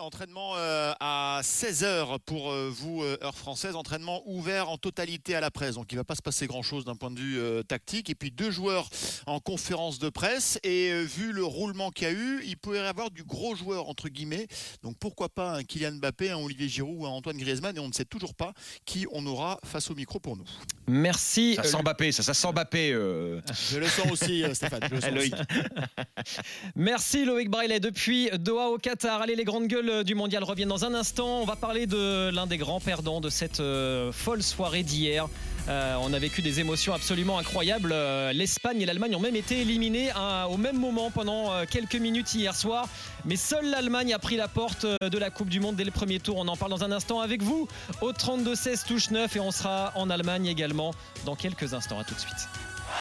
Entraînement 0.00 0.56
euh, 0.56 0.92
à 0.98 1.40
16h 1.44 2.18
pour 2.26 2.52
vous, 2.52 3.04
heure 3.04 3.36
française. 3.36 3.76
Entraînement 3.76 4.20
ouvert 4.26 4.68
en 4.68 4.78
totalité 4.78 5.36
à 5.36 5.40
la 5.40 5.52
presse. 5.52 5.76
Donc 5.76 5.92
il 5.92 5.94
ne 5.94 6.00
va 6.00 6.04
pas 6.04 6.16
se 6.16 6.22
passer 6.22 6.48
grand-chose 6.48 6.84
d'un 6.84 6.96
point 6.96 7.12
de 7.12 7.20
vue 7.20 7.64
tactique. 7.64 8.10
Et 8.10 8.16
puis 8.16 8.32
deux 8.32 8.50
joueurs 8.50 8.90
en 9.26 9.38
conférence 9.38 10.00
de 10.00 10.08
presse. 10.08 10.58
Et 10.64 10.92
vu 11.04 11.30
le 11.30 11.44
roulement 11.44 11.92
qu'il 11.92 12.08
y 12.08 12.10
a 12.10 12.12
eu, 12.12 12.42
il 12.44 12.56
peut 12.56 12.74
y 12.74 12.78
avoir 12.80 13.12
du 13.12 13.22
gros 13.22 13.54
joueur, 13.54 13.88
entre 13.88 14.08
guillemets. 14.08 14.48
Donc 14.82 14.98
pourquoi 14.98 15.28
pas 15.28 15.52
un 15.54 15.62
Kylian 15.62 15.92
Mbappé, 15.92 16.30
un 16.30 16.38
Olivier 16.38 16.68
Giroud 16.68 16.96
ou 16.98 17.06
un 17.06 17.10
Antoine 17.10 17.36
Griezmann. 17.36 17.76
Et 17.76 17.80
on 17.80 17.88
ne 17.88 17.94
sait 17.94 18.04
toujours 18.04 18.34
pas 18.34 18.54
qui 18.86 19.06
on 19.12 19.24
aura 19.24 19.60
face 19.64 19.88
au 19.92 19.94
micro 19.94 20.18
pour 20.18 20.36
nous. 20.36 20.48
Merci. 20.88 21.54
Ça 21.56 21.62
euh, 21.62 21.64
sent 21.64 21.82
Mbappé, 21.82 22.12
ça, 22.12 22.22
ça 22.22 22.34
sent 22.34 22.52
Mbappé. 22.52 22.92
euh, 22.92 23.40
Je 23.70 23.78
le 23.78 23.86
sens 23.86 24.10
aussi, 24.10 24.44
euh, 24.44 24.54
Stéphane. 24.54 24.80
je 24.88 24.94
le 24.94 25.00
sens 25.00 25.10
Loïc. 25.10 25.34
aussi. 25.34 25.42
Merci 26.76 27.24
Loïc 27.24 27.50
Braillet 27.50 27.80
depuis 27.80 28.30
Doha 28.38 28.68
au 28.68 28.78
Qatar. 28.78 29.20
Allez, 29.22 29.34
les 29.36 29.44
grandes 29.44 29.66
gueules 29.66 30.04
du 30.04 30.14
mondial 30.14 30.44
reviennent 30.44 30.68
dans 30.68 30.84
un 30.84 30.94
instant. 30.94 31.40
On 31.42 31.44
va 31.44 31.56
parler 31.56 31.86
de 31.86 32.30
l'un 32.30 32.46
des 32.46 32.56
grands 32.58 32.80
perdants 32.80 33.20
de 33.20 33.30
cette 33.30 33.60
euh, 33.60 34.12
folle 34.12 34.42
soirée 34.42 34.82
d'hier. 34.82 35.26
Euh, 35.68 35.96
on 36.00 36.12
a 36.12 36.18
vécu 36.18 36.42
des 36.42 36.60
émotions 36.60 36.94
absolument 36.94 37.38
incroyables. 37.38 37.90
Euh, 37.92 38.32
L'Espagne 38.32 38.80
et 38.80 38.86
l'Allemagne 38.86 39.16
ont 39.16 39.20
même 39.20 39.36
été 39.36 39.60
éliminés 39.60 40.10
hein, 40.10 40.46
au 40.48 40.56
même 40.56 40.78
moment 40.78 41.10
pendant 41.10 41.52
euh, 41.52 41.64
quelques 41.68 41.96
minutes 41.96 42.34
hier 42.34 42.54
soir. 42.54 42.88
Mais 43.24 43.36
seule 43.36 43.70
l'Allemagne 43.70 44.14
a 44.14 44.18
pris 44.18 44.36
la 44.36 44.48
porte 44.48 44.86
de 44.86 45.18
la 45.18 45.30
Coupe 45.30 45.48
du 45.48 45.60
Monde 45.60 45.76
dès 45.76 45.84
le 45.84 45.90
premier 45.90 46.20
tour. 46.20 46.36
On 46.38 46.48
en 46.48 46.56
parle 46.56 46.70
dans 46.70 46.84
un 46.84 46.92
instant 46.92 47.20
avec 47.20 47.42
vous 47.42 47.66
au 48.00 48.12
32-16 48.12 48.86
touche 48.86 49.10
9 49.10 49.34
et 49.36 49.40
on 49.40 49.50
sera 49.50 49.92
en 49.96 50.08
Allemagne 50.10 50.46
également 50.46 50.92
dans 51.24 51.34
quelques 51.34 51.74
instants. 51.74 51.98
À 51.98 52.04
tout 52.04 52.14
de 52.14 52.20
suite. 52.20 52.48